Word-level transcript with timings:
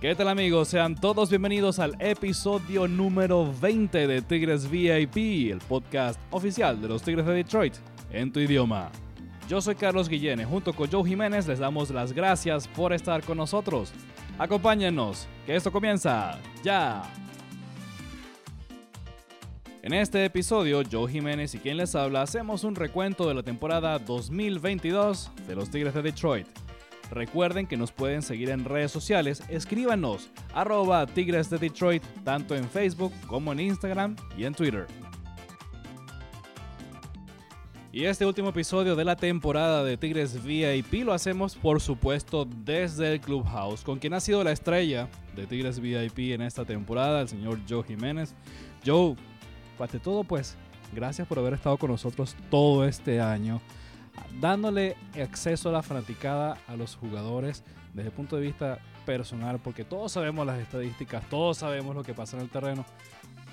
¿Qué 0.00 0.14
tal 0.14 0.28
amigos? 0.28 0.68
Sean 0.68 0.94
todos 0.94 1.28
bienvenidos 1.28 1.80
al 1.80 1.96
episodio 1.98 2.86
número 2.86 3.52
20 3.60 4.06
de 4.06 4.22
Tigres 4.22 4.70
VIP, 4.70 5.50
el 5.50 5.58
podcast 5.58 6.20
oficial 6.30 6.80
de 6.80 6.86
los 6.86 7.02
Tigres 7.02 7.26
de 7.26 7.34
Detroit 7.34 7.74
en 8.12 8.30
tu 8.30 8.38
idioma. 8.38 8.92
Yo 9.48 9.60
soy 9.60 9.74
Carlos 9.74 10.08
Guillén, 10.08 10.44
junto 10.44 10.72
con 10.72 10.88
Joe 10.88 11.02
Jiménez 11.02 11.48
les 11.48 11.58
damos 11.58 11.90
las 11.90 12.12
gracias 12.12 12.68
por 12.68 12.92
estar 12.92 13.24
con 13.24 13.38
nosotros. 13.38 13.92
Acompáñennos, 14.38 15.26
que 15.44 15.56
esto 15.56 15.72
comienza 15.72 16.38
ya. 16.62 17.02
En 19.82 19.92
este 19.94 20.24
episodio, 20.24 20.80
Joe 20.88 21.10
Jiménez 21.10 21.56
y 21.56 21.58
quien 21.58 21.76
les 21.76 21.96
habla 21.96 22.22
hacemos 22.22 22.62
un 22.62 22.76
recuento 22.76 23.26
de 23.26 23.34
la 23.34 23.42
temporada 23.42 23.98
2022 23.98 25.32
de 25.48 25.56
los 25.56 25.68
Tigres 25.70 25.94
de 25.94 26.02
Detroit. 26.02 26.46
Recuerden 27.10 27.66
que 27.66 27.76
nos 27.76 27.92
pueden 27.92 28.22
seguir 28.22 28.50
en 28.50 28.64
redes 28.64 28.90
sociales, 28.90 29.42
escríbanos 29.48 30.30
arroba 30.52 31.06
Tigres 31.06 31.48
de 31.48 31.58
Detroit 31.58 32.02
tanto 32.24 32.54
en 32.54 32.68
Facebook 32.68 33.12
como 33.26 33.52
en 33.52 33.60
Instagram 33.60 34.16
y 34.36 34.44
en 34.44 34.54
Twitter. 34.54 34.86
Y 37.90 38.04
este 38.04 38.26
último 38.26 38.50
episodio 38.50 38.94
de 38.94 39.04
la 39.04 39.16
temporada 39.16 39.82
de 39.82 39.96
Tigres 39.96 40.44
VIP 40.44 41.04
lo 41.04 41.14
hacemos 41.14 41.56
por 41.56 41.80
supuesto 41.80 42.44
desde 42.44 43.14
el 43.14 43.20
Clubhouse, 43.20 43.82
con 43.82 43.98
quien 43.98 44.12
ha 44.12 44.20
sido 44.20 44.44
la 44.44 44.52
estrella 44.52 45.08
de 45.34 45.46
Tigres 45.46 45.80
VIP 45.80 46.34
en 46.34 46.42
esta 46.42 46.66
temporada, 46.66 47.22
el 47.22 47.28
señor 47.28 47.58
Joe 47.66 47.82
Jiménez. 47.82 48.34
Joe, 48.84 49.16
ante 49.78 49.98
todo 49.98 50.22
pues, 50.22 50.56
gracias 50.94 51.26
por 51.26 51.38
haber 51.38 51.54
estado 51.54 51.78
con 51.78 51.90
nosotros 51.90 52.36
todo 52.50 52.86
este 52.86 53.22
año 53.22 53.60
dándole 54.40 54.96
acceso 55.20 55.68
a 55.68 55.72
la 55.72 55.82
fanaticada 55.82 56.58
a 56.66 56.76
los 56.76 56.96
jugadores 56.96 57.64
desde 57.94 58.08
el 58.08 58.14
punto 58.14 58.36
de 58.36 58.42
vista 58.42 58.78
personal, 59.06 59.58
porque 59.58 59.84
todos 59.84 60.12
sabemos 60.12 60.46
las 60.46 60.60
estadísticas, 60.60 61.24
todos 61.28 61.58
sabemos 61.58 61.96
lo 61.96 62.02
que 62.02 62.14
pasa 62.14 62.36
en 62.36 62.42
el 62.42 62.50
terreno, 62.50 62.84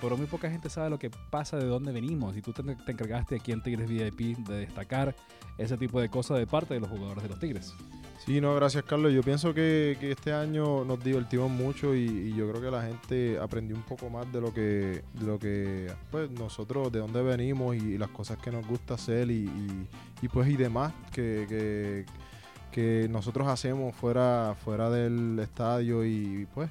pero 0.02 0.18
muy 0.18 0.28
poca 0.28 0.50
gente 0.50 0.70
sabe 0.70 0.90
lo 0.90 1.00
que 1.00 1.10
pasa, 1.10 1.58
de 1.58 1.66
dónde 1.66 1.92
venimos. 1.92 2.36
Y 2.36 2.42
tú 2.42 2.54
te, 2.54 2.62
encargaste 2.62 3.36
aquí 3.38 3.52
en 3.52 3.64
Tigres 3.64 3.88
VIP 3.88 4.38
de 4.40 4.58
destacar 4.58 5.16
ese 5.58 5.78
tipo 5.78 6.02
de 6.02 6.10
cosas 6.10 6.38
de 6.38 6.48
parte 6.48 6.74
de 6.74 6.82
los 6.82 6.90
jugadores 6.90 7.24
de 7.24 7.30
los 7.30 7.40
Tigres. 7.40 7.74
Sí, 8.18 8.42
no, 8.42 8.56
gracias 8.56 8.84
Carlos. 8.86 9.14
Yo 9.14 9.22
pienso 9.22 9.54
que, 9.54 9.98
este 10.02 10.34
año 10.34 10.84
nos 10.86 11.04
divertimos 11.04 11.50
mucho 11.50 11.94
y, 11.94 12.34
yo 12.36 12.50
creo 12.50 12.62
que 12.62 12.72
la 12.72 12.84
gente 12.84 13.38
aprendió 13.40 13.76
un 13.76 13.84
poco 13.84 14.10
más 14.10 14.32
de 14.32 14.42
lo 14.42 14.54
que, 14.54 15.04
de 15.14 15.26
lo 15.26 15.38
que 15.38 15.92
pues 16.12 16.32
nosotros, 16.32 16.92
de 16.92 17.00
dónde 17.00 17.22
venimos 17.22 17.76
y, 17.76 17.98
las 17.98 18.10
cosas 18.10 18.38
que 18.38 18.52
nos 18.52 18.66
gusta 18.68 18.96
hacer 18.96 19.30
y, 19.30 19.88
pues 20.32 20.50
y 20.50 20.58
demás 20.58 20.94
que, 21.12 22.06
que, 22.72 23.08
nosotros 23.10 23.48
hacemos 23.48 23.96
fuera, 23.96 24.56
fuera 24.66 24.90
del 24.90 25.40
estadio 25.40 26.04
y 26.04 26.46
pues 26.54 26.70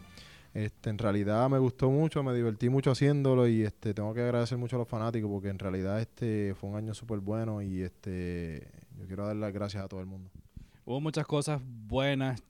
este, 0.52 0.90
en 0.90 0.98
realidad 0.98 1.48
me 1.48 1.58
gustó 1.58 1.90
mucho, 1.90 2.22
me 2.22 2.34
divertí 2.34 2.68
mucho 2.68 2.90
haciéndolo 2.90 3.48
y 3.48 3.62
este, 3.62 3.94
tengo 3.94 4.12
que 4.12 4.20
agradecer 4.20 4.58
mucho 4.58 4.76
a 4.76 4.80
los 4.80 4.88
fanáticos 4.88 5.30
porque 5.30 5.48
en 5.48 5.58
realidad 5.58 6.00
este 6.00 6.54
fue 6.54 6.70
un 6.70 6.76
año 6.76 6.94
súper 6.94 7.20
bueno 7.20 7.62
y 7.62 7.82
este, 7.82 8.68
yo 8.98 9.06
quiero 9.06 9.26
dar 9.26 9.36
las 9.36 9.52
gracias 9.52 9.82
a 9.82 9.88
todo 9.88 10.00
el 10.00 10.06
mundo. 10.06 10.30
Hubo 10.86 11.00
muchas 11.00 11.26
cosas 11.26 11.62
buenas, 11.64 12.42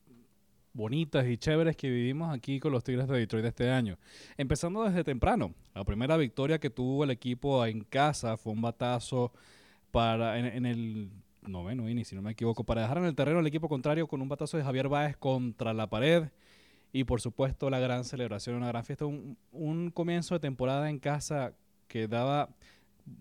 bonitas 0.72 1.24
y 1.28 1.36
chéveres 1.36 1.76
que 1.76 1.88
vivimos 1.88 2.34
aquí 2.34 2.58
con 2.58 2.72
los 2.72 2.82
Tigres 2.82 3.06
de 3.06 3.16
Detroit 3.16 3.44
este 3.44 3.70
año. 3.70 3.96
Empezando 4.36 4.82
desde 4.82 5.04
temprano. 5.04 5.54
La 5.72 5.84
primera 5.84 6.16
victoria 6.16 6.58
que 6.58 6.68
tuvo 6.68 7.04
el 7.04 7.10
equipo 7.10 7.64
en 7.64 7.84
casa 7.84 8.36
fue 8.36 8.52
un 8.52 8.60
batazo 8.60 9.32
para 9.92 10.36
en, 10.36 10.66
el 10.66 11.10
noveno 11.42 11.88
inning, 11.88 12.04
si 12.04 12.16
no 12.16 12.22
me 12.22 12.32
equivoco, 12.32 12.64
para 12.64 12.82
dejar 12.82 12.98
en 12.98 13.04
el 13.04 13.14
terreno 13.14 13.38
al 13.38 13.46
equipo 13.46 13.68
contrario 13.68 14.08
con 14.08 14.20
un 14.20 14.28
batazo 14.28 14.56
de 14.56 14.64
Javier 14.64 14.88
Báez 14.88 15.16
contra 15.16 15.72
la 15.72 15.88
pared. 15.88 16.24
Y 16.92 17.04
por 17.04 17.20
supuesto 17.20 17.70
la 17.70 17.78
gran 17.78 18.02
celebración, 18.02 18.56
una 18.56 18.66
gran 18.66 18.84
fiesta, 18.84 19.06
un, 19.06 19.38
un 19.52 19.92
comienzo 19.92 20.34
de 20.34 20.40
temporada 20.40 20.90
en 20.90 20.98
casa 20.98 21.54
que 21.86 22.08
daba 22.08 22.48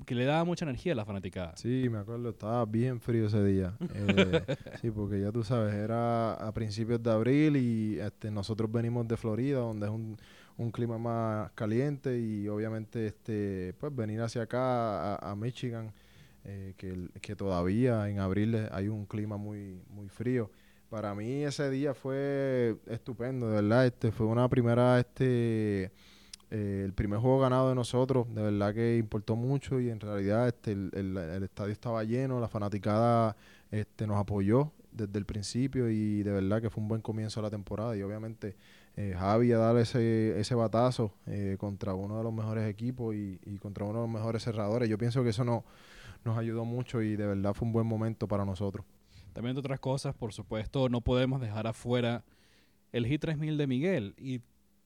que 0.06 0.16
le 0.16 0.26
daba 0.26 0.44
mucha 0.44 0.66
energía 0.66 0.94
a 0.94 0.96
la 0.96 1.06
fanaticada. 1.06 1.56
Sí, 1.58 1.88
me 1.90 2.00
acuerdo, 2.00 2.30
estaba 2.30 2.66
bien 2.66 3.00
frío 3.00 3.28
ese 3.28 3.44
día. 3.44 3.74
Eh, 3.96 4.44
sí, 4.82 4.92
porque 4.92 5.22
ya 5.22 5.32
tú 5.32 5.44
sabes, 5.44 5.74
era 5.74 6.34
a 6.34 6.52
principios 6.54 7.02
de 7.02 7.12
abril 7.12 7.58
y 7.58 8.00
este, 8.00 8.32
nosotros 8.32 8.72
venimos 8.72 9.08
de 9.08 9.18
Florida, 9.18 9.60
donde 9.60 9.86
es 9.86 9.92
un, 9.92 10.18
un 10.58 10.72
clima 10.72 10.98
más 10.98 11.52
caliente 11.52 12.20
y 12.20 12.48
obviamente 12.48 13.08
este, 13.08 13.74
pues 13.80 13.96
venir 13.96 14.22
hacia 14.22 14.44
acá 14.44 15.16
a, 15.16 15.36
Michigan, 15.36 15.94
eh, 16.44 16.74
que, 16.78 17.10
que 17.22 17.36
todavía 17.36 18.10
en 18.10 18.20
abril 18.20 18.68
hay 18.72 18.88
un 18.88 19.06
clima 19.06 19.38
muy, 19.38 19.82
muy 19.90 20.10
frío. 20.10 20.50
Para 20.90 21.16
mí 21.16 21.44
ese 21.44 21.70
día 21.72 21.94
fue 21.94 22.78
estupendo, 22.88 23.48
de 23.50 23.62
verdad. 23.62 23.88
Este, 23.88 24.12
fue 24.12 24.28
una 24.28 24.48
primera 24.48 25.00
este, 25.00 25.92
eh, 26.56 26.84
el 26.86 26.94
primer 26.94 27.18
juego 27.18 27.40
ganado 27.40 27.70
de 27.70 27.74
nosotros, 27.74 28.28
de 28.32 28.44
verdad 28.44 28.76
que 28.76 28.98
importó 28.98 29.36
mucho 29.36 29.80
y 29.80 29.90
en 29.90 30.00
realidad 30.00 30.48
este, 30.48 30.74
el, 30.74 31.18
estadio 31.42 31.72
estaba 31.72 32.04
lleno, 32.04 32.40
la 32.40 32.48
fanaticada 32.48 33.36
este, 33.72 34.06
nos 34.06 34.18
apoyó 34.18 34.72
desde 34.92 35.18
el 35.18 35.26
principio 35.26 35.90
y 35.90 36.22
de 36.22 36.32
verdad 36.32 36.62
que 36.62 36.70
fue 36.70 36.84
un 36.84 36.90
buen 36.90 37.02
comienzo 37.02 37.42
de 37.42 37.48
la 37.48 37.50
temporada 37.50 37.98
y 37.98 38.04
obviamente 38.04 38.56
eh, 38.96 39.16
Javi 39.18 39.52
a 39.52 39.58
dar 39.58 39.76
ese, 39.78 40.40
ese 40.40 40.54
batazo 40.54 41.16
eh, 41.26 41.58
contra 41.60 41.96
uno 41.96 42.20
de 42.20 42.24
los 42.24 42.32
mejores 42.32 42.70
equipos 42.70 43.16
y, 43.16 43.40
contra 43.60 43.86
uno 43.86 44.02
de 44.02 44.06
los 44.06 44.14
mejores 44.14 44.44
cerradores. 44.44 44.88
Yo 44.88 45.00
pienso 45.00 45.24
que 45.24 45.30
eso 45.30 45.44
no, 45.44 45.66
nos 46.24 46.38
ayudó 46.38 46.66
mucho 46.66 47.02
y 47.02 47.16
de 47.16 47.26
verdad 47.26 47.56
fue 47.56 47.66
un 47.66 47.74
buen 47.74 47.88
momento 47.88 48.28
para 48.28 48.46
nosotros. 48.46 48.86
También 49.34 49.56
de 49.56 49.62
otras 49.62 49.80
cosas, 49.80 50.14
por 50.14 50.34
supuesto, 50.34 50.88
no 50.88 51.02
podemos 51.02 51.42
dejar 51.42 51.66
afuera 51.66 52.24
el 52.92 53.08
Hit 53.08 53.22
3000 53.22 53.58
de 53.58 53.66
Miguel 53.66 54.14
y 54.20 54.42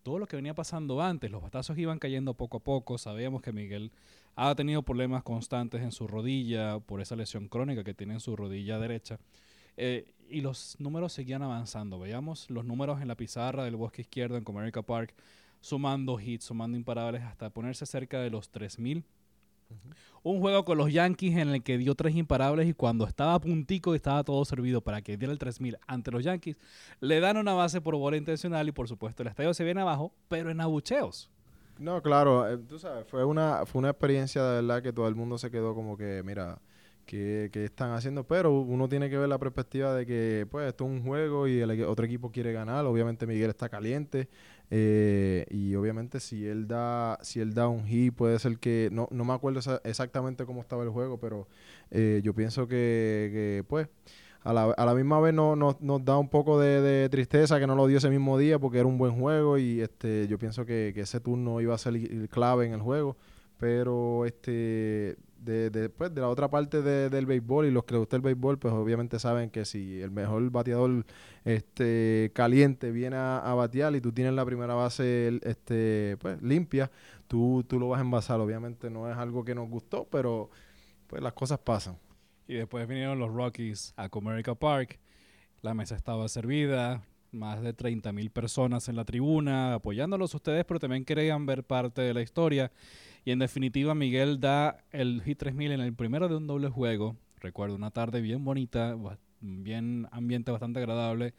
todo 0.07 0.19
lo 0.19 0.25
que 0.25 0.37
venía 0.37 0.55
pasando 0.55 1.01
antes. 1.01 1.29
Los 1.29 1.41
batazos 1.41 1.77
iban 1.77 1.99
cayendo 1.99 2.33
poco 2.33 2.57
a 2.57 2.59
poco. 2.61 2.97
Sabíamos 2.97 3.41
que 3.41 3.51
Miguel 3.51 3.91
ha 4.37 4.55
tenido 4.55 4.81
problemas 4.81 5.21
constantes 5.21 5.81
en 5.81 5.91
su 5.91 6.07
rodilla 6.07 6.79
por 6.79 7.01
esa 7.01 7.17
lesión 7.17 7.49
crónica 7.49 7.83
que 7.83 7.93
tiene 7.93 8.13
en 8.13 8.21
su 8.21 8.33
rodilla 8.37 8.79
derecha. 8.79 9.19
Eh, 9.75 10.13
y 10.29 10.39
los 10.39 10.77
números 10.79 11.11
seguían 11.11 11.43
avanzando. 11.43 11.99
Veíamos 11.99 12.49
los 12.49 12.63
números 12.63 13.01
en 13.01 13.09
la 13.09 13.15
pizarra 13.15 13.65
del 13.65 13.75
bosque 13.75 14.03
izquierdo 14.03 14.37
en 14.37 14.45
Comerica 14.45 14.81
Park, 14.81 15.13
sumando 15.59 16.21
hits, 16.21 16.45
sumando 16.45 16.77
imparables 16.77 17.23
hasta 17.23 17.49
ponerse 17.49 17.85
cerca 17.85 18.21
de 18.21 18.29
los 18.29 18.49
3000 18.49 19.03
un 20.23 20.41
juego 20.41 20.65
con 20.65 20.77
los 20.77 20.91
Yankees 20.91 21.37
en 21.37 21.49
el 21.49 21.63
que 21.63 21.77
dio 21.77 21.95
tres 21.95 22.15
imparables 22.15 22.67
y 22.67 22.73
cuando 22.73 23.05
estaba 23.05 23.33
a 23.33 23.39
puntico 23.39 23.93
y 23.93 23.97
estaba 23.97 24.23
todo 24.23 24.43
servido 24.45 24.81
para 24.81 25.01
que 25.01 25.17
diera 25.17 25.31
el 25.31 25.39
3000 25.39 25.77
ante 25.87 26.11
los 26.11 26.23
Yankees, 26.23 26.57
le 26.99 27.19
dan 27.19 27.37
una 27.37 27.53
base 27.53 27.81
por 27.81 27.95
bola 27.95 28.17
intencional 28.17 28.67
y 28.67 28.71
por 28.71 28.87
supuesto 28.87 29.23
el 29.23 29.29
estadio 29.29 29.53
se 29.53 29.63
viene 29.63 29.81
abajo, 29.81 30.11
pero 30.27 30.49
en 30.49 30.59
abucheos. 30.59 31.29
No, 31.79 32.01
claro, 32.01 32.49
eh, 32.49 32.57
tú 32.57 32.79
sabes, 32.79 33.05
fue 33.07 33.23
una, 33.23 33.65
fue 33.65 33.79
una 33.79 33.89
experiencia 33.91 34.43
de 34.43 34.61
verdad 34.61 34.81
que 34.81 34.91
todo 34.91 35.07
el 35.07 35.15
mundo 35.15 35.37
se 35.37 35.51
quedó 35.51 35.75
como 35.75 35.95
que, 35.95 36.23
mira, 36.25 36.59
¿qué, 37.05 37.49
están 37.53 37.91
haciendo? 37.91 38.25
Pero 38.25 38.59
uno 38.59 38.89
tiene 38.89 39.09
que 39.09 39.17
ver 39.17 39.29
la 39.29 39.37
perspectiva 39.37 39.93
de 39.93 40.05
que, 40.05 40.47
pues, 40.49 40.67
esto 40.67 40.85
es 40.85 40.91
un 40.91 41.03
juego 41.03 41.47
y 41.47 41.59
el 41.59 41.83
otro 41.85 42.05
equipo 42.05 42.31
quiere 42.31 42.51
ganar. 42.51 42.85
Obviamente 42.85 43.25
Miguel 43.25 43.49
está 43.49 43.69
caliente. 43.69 44.27
Eh, 44.69 45.45
y 45.49 45.75
obviamente 45.75 46.19
si 46.19 46.45
él 46.45 46.67
da 46.67 47.17
si 47.21 47.39
él 47.39 47.53
da 47.53 47.69
un 47.69 47.85
hit 47.85 48.13
puede 48.13 48.37
ser 48.37 48.57
que 48.57 48.89
no, 48.91 49.07
no 49.11 49.23
me 49.23 49.31
acuerdo 49.31 49.61
exactamente 49.85 50.45
cómo 50.45 50.59
estaba 50.59 50.83
el 50.83 50.89
juego 50.89 51.21
pero 51.21 51.47
eh, 51.89 52.19
yo 52.21 52.33
pienso 52.33 52.67
que, 52.67 53.63
pues 53.69 53.87
a 54.43 54.51
la, 54.51 54.63
a 54.63 54.85
la, 54.85 54.93
misma 54.93 55.21
vez 55.21 55.33
no, 55.33 55.55
nos 55.55 56.05
da 56.05 56.17
un 56.17 56.27
poco 56.27 56.59
de, 56.59 57.07
tristeza 57.09 57.59
que 57.59 57.67
no 57.67 57.75
lo 57.75 57.87
dio 57.87 57.97
ese 57.97 58.09
mismo 58.09 58.37
día 58.37 58.59
porque 58.59 58.79
era 58.79 58.87
un 58.87 58.97
buen 58.97 59.17
juego 59.17 59.57
y 59.57 59.79
este 59.79 60.27
yo 60.27 60.37
pienso 60.37 60.65
que, 60.65 60.91
que 60.93 61.01
ese 61.01 61.21
turno 61.21 61.61
iba 61.61 61.73
a 61.73 61.77
ser 61.77 62.27
clave 62.29 62.65
en 62.65 62.73
el 62.73 62.81
juego. 62.81 63.17
Pero 63.57 64.25
este 64.25 65.17
de, 65.47 65.69
de, 65.69 65.89
pues, 65.89 66.13
de 66.13 66.21
la 66.21 66.27
otra 66.27 66.49
parte 66.49 66.81
del 66.81 67.25
béisbol 67.25 67.65
y 67.65 67.71
los 67.71 67.85
que 67.85 67.93
les 67.93 67.99
gusta 67.99 68.17
el 68.17 68.21
béisbol, 68.21 68.59
pues 68.59 68.73
obviamente 68.73 69.17
saben 69.17 69.49
que 69.49 69.63
si 69.63 70.01
el 70.01 70.11
mejor 70.11 70.49
bateador 70.51 71.05
este, 71.45 72.31
caliente 72.33 72.91
viene 72.91 73.15
a, 73.15 73.53
batear 73.55 73.95
y 73.95 74.01
tú 74.01 74.11
tienes 74.11 74.33
la 74.33 74.45
primera 74.45 74.75
base 74.75 75.39
este, 75.43 76.17
pues, 76.19 76.41
limpia, 76.41 76.91
tú, 77.27 77.63
tú 77.67 77.79
lo 77.79 77.87
vas 77.89 77.99
a 77.99 78.03
envasar. 78.03 78.41
Obviamente 78.41 78.89
no 78.89 79.09
es 79.09 79.17
algo 79.17 79.45
que 79.45 79.55
nos 79.55 79.69
gustó, 79.69 80.05
pero 80.11 80.49
pues 81.07 81.23
las 81.23 81.33
cosas 81.33 81.59
pasan. 81.59 81.97
Y 82.47 82.55
después 82.55 82.85
vinieron 82.87 83.17
los 83.17 83.31
Rockies 83.31 83.93
a 83.95 84.09
Comerica 84.09 84.53
Park. 84.55 84.99
La 85.61 85.73
mesa 85.73 85.95
estaba 85.95 86.27
servida, 86.27 87.03
más 87.31 87.61
de 87.61 87.73
30 87.73 88.11
mil 88.11 88.29
personas 88.31 88.89
en 88.89 88.97
la 88.97 89.05
tribuna 89.05 89.75
apoyándolos 89.75 90.35
ustedes, 90.35 90.65
pero 90.65 90.79
también 90.79 91.05
querían 91.05 91.45
ver 91.45 91.63
parte 91.63 92.01
de 92.01 92.13
la 92.13 92.21
historia. 92.21 92.71
Y 93.27 93.31
en 93.31 93.39
definitiva, 93.39 93.93
Miguel 93.93 94.39
da 94.39 94.85
el 94.89 95.21
Hit 95.21 95.39
3000 95.39 95.73
en 95.73 95.81
el 95.81 95.93
primero 95.93 96.29
de 96.29 96.37
un 96.37 96.47
doble 96.47 96.69
juego. 96.69 97.17
Recuerdo 97.41 97.75
una 97.75 97.91
tarde 97.91 98.21
bien 98.21 98.45
bonita, 98.45 98.95
bien 99.41 100.07
ambiente 100.11 100.49
bastante 100.49 100.79
agradable. 100.79 101.33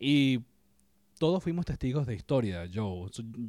Y 0.00 0.40
todos 1.20 1.40
fuimos 1.40 1.66
testigos 1.66 2.04
de 2.08 2.16
historia, 2.16 2.64
Yo 2.64 3.06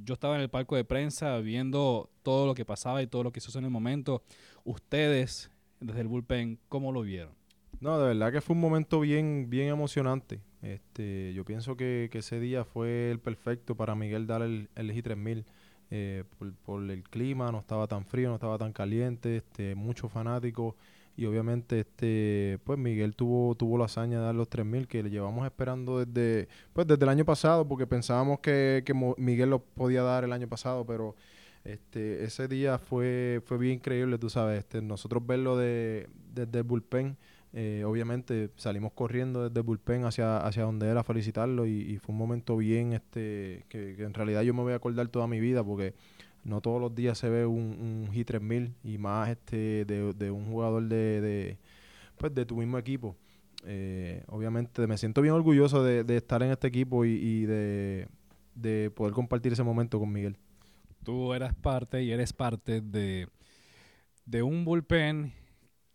estaba 0.08 0.36
en 0.36 0.42
el 0.42 0.50
palco 0.52 0.76
de 0.76 0.84
prensa 0.84 1.40
viendo 1.40 2.12
todo 2.22 2.46
lo 2.46 2.54
que 2.54 2.66
pasaba 2.66 3.02
y 3.02 3.08
todo 3.08 3.24
lo 3.24 3.32
que 3.32 3.40
hizo 3.40 3.58
en 3.58 3.66
el 3.66 3.72
momento. 3.72 4.22
Ustedes, 4.64 5.50
desde 5.80 6.02
el 6.02 6.08
bullpen, 6.08 6.60
¿cómo 6.70 6.92
lo 6.92 7.02
vieron? 7.02 7.34
No, 7.80 7.98
de 7.98 8.10
verdad 8.10 8.32
que 8.32 8.42
fue 8.42 8.56
un 8.56 8.62
momento 8.62 9.00
bien, 9.00 9.50
bien 9.50 9.70
emocionante 9.70 10.40
Este, 10.62 11.34
yo 11.34 11.46
pienso 11.46 11.76
que, 11.78 12.10
que 12.12 12.20
ese 12.20 12.40
día 12.40 12.64
fue 12.64 13.10
el 13.10 13.20
perfecto 13.20 13.74
para 13.74 13.96
Miguel 13.96 14.28
dar 14.28 14.44
el, 14.44 14.70
el 14.76 14.94
G3000. 14.94 15.46
Eh, 15.94 16.24
por, 16.40 16.54
por, 16.54 16.90
el 16.90 17.04
clima, 17.04 17.52
no 17.52 17.60
estaba 17.60 17.86
tan 17.86 18.06
frío, 18.06 18.30
no 18.30 18.36
estaba 18.36 18.58
tan 18.58 18.72
caliente, 18.72 19.36
este, 19.36 19.76
muchos 19.76 20.10
fanáticos 20.10 20.76
y 21.18 21.26
obviamente 21.26 21.82
este 21.82 22.60
pues 22.64 22.80
Miguel 22.80 23.16
tuvo 23.16 23.56
tuvo 23.56 23.78
la 23.78 23.86
hazaña 23.86 24.20
de 24.20 24.26
dar 24.26 24.36
los 24.36 24.50
3000 24.50 24.88
que 24.88 25.04
le 25.04 25.10
llevamos 25.10 25.46
esperando 25.46 26.04
desde 26.04 26.48
pues 26.74 26.88
desde 26.88 27.04
el 27.04 27.10
año 27.10 27.26
pasado 27.26 27.68
porque 27.68 27.86
pensábamos 27.86 28.40
que, 28.40 28.84
que 28.86 28.94
Miguel 29.18 29.50
lo 29.50 29.60
podía 29.60 30.04
dar 30.04 30.24
el 30.24 30.32
año 30.32 30.48
pasado 30.48 30.86
pero 30.86 31.16
este 31.64 32.24
ese 32.24 32.48
día 32.48 32.80
fue 32.80 33.42
fue 33.46 33.58
bien 33.58 33.76
increíble 33.76 34.18
tú 34.18 34.30
sabes 34.30 34.60
este 34.60 34.82
nosotros 34.82 35.26
verlo 35.26 35.58
de 35.58 36.08
desde 36.34 36.60
el 36.60 36.64
bullpen 36.64 37.18
eh, 37.54 37.84
obviamente 37.86 38.50
salimos 38.56 38.94
corriendo 38.94 39.50
desde 39.50 39.60
el 39.60 39.66
bullpen 39.66 40.06
hacia 40.06 40.38
hacia 40.38 40.64
donde 40.64 40.88
era 40.88 41.04
felicitarlo 41.04 41.66
y, 41.66 41.98
fue 41.98 42.14
un 42.14 42.18
momento 42.18 42.56
bien 42.56 42.94
este 42.94 43.66
que, 43.68 43.96
en 44.00 44.14
realidad 44.14 44.44
yo 44.44 44.54
me 44.54 44.62
voy 44.62 44.72
a 44.72 44.78
acordar 44.78 45.10
toda 45.10 45.28
mi 45.28 45.42
vida 45.42 45.62
porque 45.62 45.94
no 46.46 46.62
todos 46.62 46.80
los 46.80 46.96
días 46.96 47.18
se 47.18 47.30
ve 47.30 47.46
un, 47.46 48.06
un 48.08 48.14
Hit 48.14 48.28
3000 48.28 48.74
y 48.86 48.98
más 48.98 49.30
este 49.30 49.84
de, 49.86 50.32
un 50.32 50.46
jugador 50.46 50.84
de, 50.84 51.58
pues 52.18 52.34
de 52.34 52.46
tu 52.46 52.56
mismo 52.56 52.78
equipo. 52.78 53.18
Eh, 53.66 54.24
obviamente 54.28 54.88
me 54.88 54.98
siento 54.98 55.22
bien 55.22 55.36
orgulloso 55.36 55.84
de, 55.84 56.16
estar 56.16 56.42
en 56.42 56.52
este 56.52 56.68
equipo 56.68 57.06
y, 57.06 57.46
de, 57.46 58.08
poder 58.96 59.14
compartir 59.14 59.52
ese 59.52 59.64
momento 59.64 60.00
con 60.00 60.12
Miguel. 60.12 60.38
Tú 61.04 61.34
eras 61.34 61.54
parte 61.54 62.02
y 62.02 62.12
eres 62.12 62.32
parte 62.32 62.80
de, 62.80 63.28
de 64.26 64.42
un 64.42 64.64
bullpen 64.64 65.34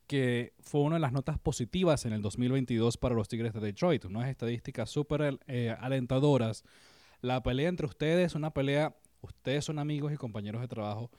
que 0.06 0.54
fue 0.60 0.80
una 0.82 0.96
de 0.96 1.00
las 1.00 1.12
notas 1.12 1.38
positivas 1.38 2.04
en 2.06 2.12
el 2.12 2.22
2022 2.22 2.96
para 2.96 3.14
los 3.14 3.28
Tigres 3.28 3.52
de 3.52 3.60
Detroit. 3.60 4.04
Unas 4.04 4.28
estadísticas 4.28 4.90
súper 4.90 5.38
eh, 5.46 5.74
alentadoras. 5.78 6.64
La 7.20 7.42
pelea 7.42 7.68
entre 7.68 7.86
ustedes, 7.86 8.34
una 8.34 8.52
pelea 8.52 8.96
ustedes 9.20 9.64
son 9.64 9.78
amigos 9.78 10.12
y 10.12 10.16
compañeros 10.16 10.60
de 10.60 10.68
trabajo, 10.68 11.10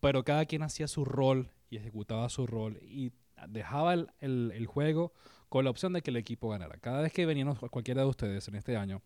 pero 0.00 0.24
cada 0.24 0.46
quien 0.46 0.62
hacía 0.62 0.88
su 0.88 1.04
rol 1.04 1.50
y 1.70 1.76
ejecutaba 1.76 2.28
su 2.28 2.46
rol 2.46 2.78
y 2.82 3.12
dejaba 3.48 3.94
el, 3.94 4.66
juego 4.66 5.12
con 5.48 5.64
la 5.64 5.70
opción 5.70 5.92
de 5.92 6.02
que 6.02 6.10
el 6.10 6.16
equipo 6.16 6.48
ganara. 6.50 6.78
Cada 6.78 7.02
vez 7.02 7.12
que 7.12 7.26
veníamos 7.26 7.58
cualquiera 7.70 8.02
de 8.02 8.08
ustedes 8.08 8.46
en 8.48 8.54
este 8.54 8.76
año, 8.76 9.02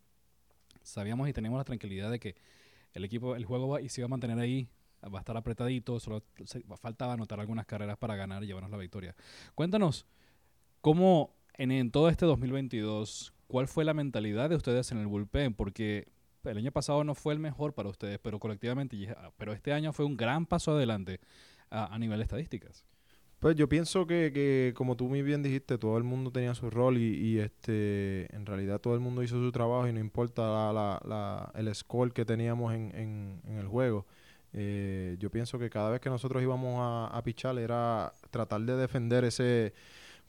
sabíamos 0.82 1.28
y 1.28 1.32
teníamos 1.32 1.58
la 1.58 1.64
tranquilidad 1.64 2.10
de 2.10 2.18
que 2.18 2.36
el 2.92 3.04
equipo, 3.04 3.36
el 3.36 3.44
juego 3.44 3.68
va, 3.68 3.80
y 3.80 3.88
se 3.88 4.00
iba 4.00 4.06
a 4.06 4.08
mantener 4.08 4.38
ahí, 4.38 4.68
va 5.02 5.18
a 5.18 5.20
estar 5.20 5.36
apretadito, 5.36 5.98
solo 6.00 6.22
faltaba 6.80 7.14
anotar 7.14 7.40
algunas 7.40 7.66
carreras 7.66 7.98
para 7.98 8.16
ganar 8.16 8.42
y 8.44 8.46
llevarnos 8.46 8.70
la 8.70 8.78
victoria. 8.78 9.14
Cuéntanos, 9.54 10.06
¿cómo 10.80 11.34
en, 11.54 11.70
en 11.70 11.90
todo 11.90 12.08
este 12.08 12.26
2022, 12.26 13.32
cuál 13.46 13.68
fue 13.68 13.84
la 13.84 13.94
mentalidad 13.94 14.50
de 14.50 14.56
ustedes 14.56 14.92
en 14.92 14.98
el 14.98 15.06
bullpen? 15.06 15.54
Porque 15.54 16.08
el 16.50 16.58
año 16.58 16.72
pasado 16.72 17.04
no 17.04 17.14
fue 17.14 17.34
el 17.34 17.40
mejor 17.40 17.74
para 17.74 17.88
ustedes, 17.88 18.18
pero 18.18 18.38
colectivamente, 18.40 18.96
ah, 19.16 19.30
pero 19.36 19.52
este 19.52 19.72
año 19.72 19.92
fue 19.92 20.04
un 20.04 20.16
gran 20.16 20.46
paso 20.46 20.72
adelante 20.72 21.20
a, 21.70 21.98
nivel 21.98 22.18
de 22.18 22.24
estadísticas. 22.24 22.84
Pues 23.38 23.56
yo 23.56 23.68
pienso 23.68 24.06
que, 24.06 24.30
que, 24.32 24.72
como 24.76 24.96
tú 24.96 25.08
muy 25.08 25.22
bien 25.22 25.42
dijiste, 25.42 25.78
todo 25.78 25.96
el 25.96 26.04
mundo 26.04 26.30
tenía 26.30 26.54
su 26.54 26.70
rol 26.70 26.98
y, 26.98 27.38
este 27.38 28.34
en 28.34 28.46
realidad 28.46 28.80
todo 28.80 28.94
el 28.94 29.00
mundo 29.00 29.22
hizo 29.22 29.36
su 29.36 29.50
trabajo 29.50 29.88
y 29.88 29.92
no 29.92 29.98
importa 29.98 30.72
la, 30.72 31.00
la, 31.04 31.52
el 31.54 31.74
score 31.74 32.12
que 32.12 32.24
teníamos 32.24 32.74
en, 32.74 32.92
en, 32.94 33.58
el 33.58 33.66
juego. 33.66 34.06
Eh, 34.52 35.16
yo 35.18 35.30
pienso 35.30 35.58
que 35.58 35.70
cada 35.70 35.90
vez 35.90 36.00
que 36.00 36.10
nosotros 36.10 36.42
íbamos 36.42 36.78
a, 36.78 37.06
a 37.06 37.22
pichar 37.22 37.58
era 37.58 38.12
tratar 38.30 38.60
de 38.60 38.76
defender 38.76 39.24
ese 39.24 39.72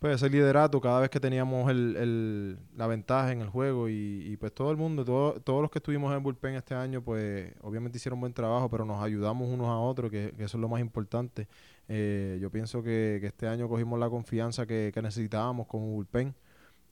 pues 0.04 0.16
ese 0.16 0.30
liderato 0.30 0.82
cada 0.82 1.00
vez 1.00 1.10
que 1.10 1.22
teníamos 1.22 1.72
el, 1.72 2.58
la 2.76 2.88
ventaja 2.88 3.32
en 3.32 3.40
el 3.40 3.48
juego 3.48 3.88
y, 3.88 4.36
pues 4.38 4.54
todo 4.54 4.70
el 4.70 4.76
mundo, 4.76 5.06
todos 5.06 5.62
los 5.62 5.72
que 5.72 5.80
estuvimos 5.80 6.12
en 6.12 6.18
el 6.18 6.20
bullpen 6.22 6.56
este 6.56 6.76
año, 6.76 7.02
pues 7.02 7.54
obviamente 7.62 8.00
hicieron 8.00 8.20
buen 8.20 8.34
trabajo, 8.34 8.70
pero 8.70 8.84
nos 8.84 9.02
ayudamos 9.02 9.48
unos 9.48 9.68
a 9.68 9.78
otros, 9.78 10.12
que, 10.12 10.34
eso 10.40 10.58
es 10.58 10.62
lo 10.62 10.68
más 10.68 10.82
importante. 10.82 11.48
Eh, 11.88 12.38
yo 12.42 12.50
pienso 12.52 12.84
que, 12.84 13.22
este 13.24 13.48
año 13.48 13.70
cogimos 13.70 13.98
la 13.98 14.10
confianza 14.10 14.66
que, 14.66 14.92
necesitábamos 15.02 15.68
con 15.68 15.80
bullpen 15.80 16.36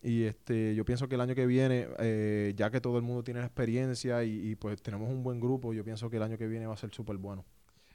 y 0.02 0.24
este 0.24 0.76
yo 0.76 0.86
pienso 0.86 1.08
que 1.08 1.16
el 1.16 1.22
año 1.22 1.36
que 1.36 1.46
viene, 1.46 1.88
eh, 2.00 2.54
ya 2.56 2.70
que 2.72 2.82
todo 2.82 2.98
el 2.98 3.04
mundo 3.04 3.24
tiene 3.24 3.42
experiencia 3.42 4.24
y, 4.24 4.56
pues 4.56 4.82
tenemos 4.82 5.10
un 5.10 5.24
buen 5.24 5.40
grupo, 5.40 5.74
yo 5.74 5.84
pienso 5.84 6.10
que 6.10 6.18
el 6.18 6.24
año 6.24 6.38
que 6.38 6.48
viene 6.48 6.68
va 6.68 6.74
a 6.74 6.78
ser 6.78 6.94
súper 6.94 7.18
bueno. 7.18 7.46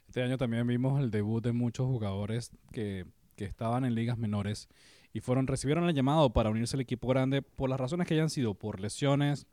Este 0.07 0.21
año 0.21 0.37
también 0.37 0.65
vimos 0.65 1.01
el 1.01 1.11
debut 1.11 1.43
de 1.43 1.51
muchos 1.51 1.85
jugadores 1.87 2.51
que, 2.71 3.05
que 3.35 3.45
estaban 3.45 3.83
en 3.83 3.93
ligas 3.93 4.17
menores 4.17 4.69
y 5.13 5.19
fueron 5.19 5.47
recibieron 5.47 5.89
el 5.89 5.95
llamado 5.95 6.31
para 6.31 6.49
unirse 6.49 6.75
al 6.75 6.81
equipo 6.81 7.07
grande 7.07 7.41
por 7.41 7.69
las 7.69 7.79
razones 7.79 8.07
que 8.07 8.13
hayan 8.13 8.29
sido, 8.29 8.53
por 8.53 8.79
lesiones, 8.79 9.47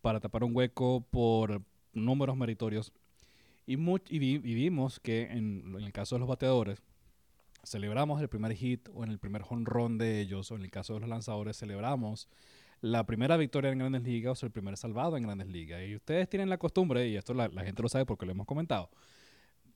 para 0.00 0.20
tapar 0.20 0.44
un 0.44 0.54
hueco, 0.54 1.06
por 1.10 1.62
números 1.92 2.36
meritorios. 2.36 2.92
Y, 3.66 3.76
vimos 3.76 5.00
que 5.00 5.22
en, 5.22 5.74
el 5.80 5.92
caso 5.92 6.14
de 6.14 6.20
los 6.20 6.28
bateadores, 6.28 6.82
celebramos 7.66 8.20
el 8.20 8.28
primer 8.28 8.54
hit 8.54 8.88
o 8.94 9.04
en 9.04 9.10
el 9.10 9.18
primer 9.18 9.42
run 9.42 9.98
de 9.98 10.20
ellos, 10.20 10.50
o 10.50 10.56
en 10.56 10.62
el 10.62 10.70
caso 10.70 10.94
de 10.94 11.00
los 11.00 11.08
lanzadores, 11.08 11.58
celebramos 11.58 12.28
la 12.80 13.04
primera 13.04 13.36
victoria 13.36 13.70
en 13.70 13.78
Grandes 13.78 14.02
Ligas 14.02 14.42
o 14.42 14.46
el 14.46 14.52
primer 14.52 14.76
salvado 14.76 15.16
en 15.16 15.24
Grandes 15.24 15.48
Ligas. 15.48 15.82
Y 15.86 15.96
ustedes 15.96 16.28
tienen 16.28 16.48
la 16.48 16.58
costumbre, 16.58 17.08
y 17.08 17.16
esto 17.16 17.34
la, 17.34 17.48
gente 17.48 17.82
lo 17.82 17.88
sabe 17.88 18.06
porque 18.06 18.26
lo 18.26 18.32
hemos 18.32 18.46
comentado, 18.46 18.90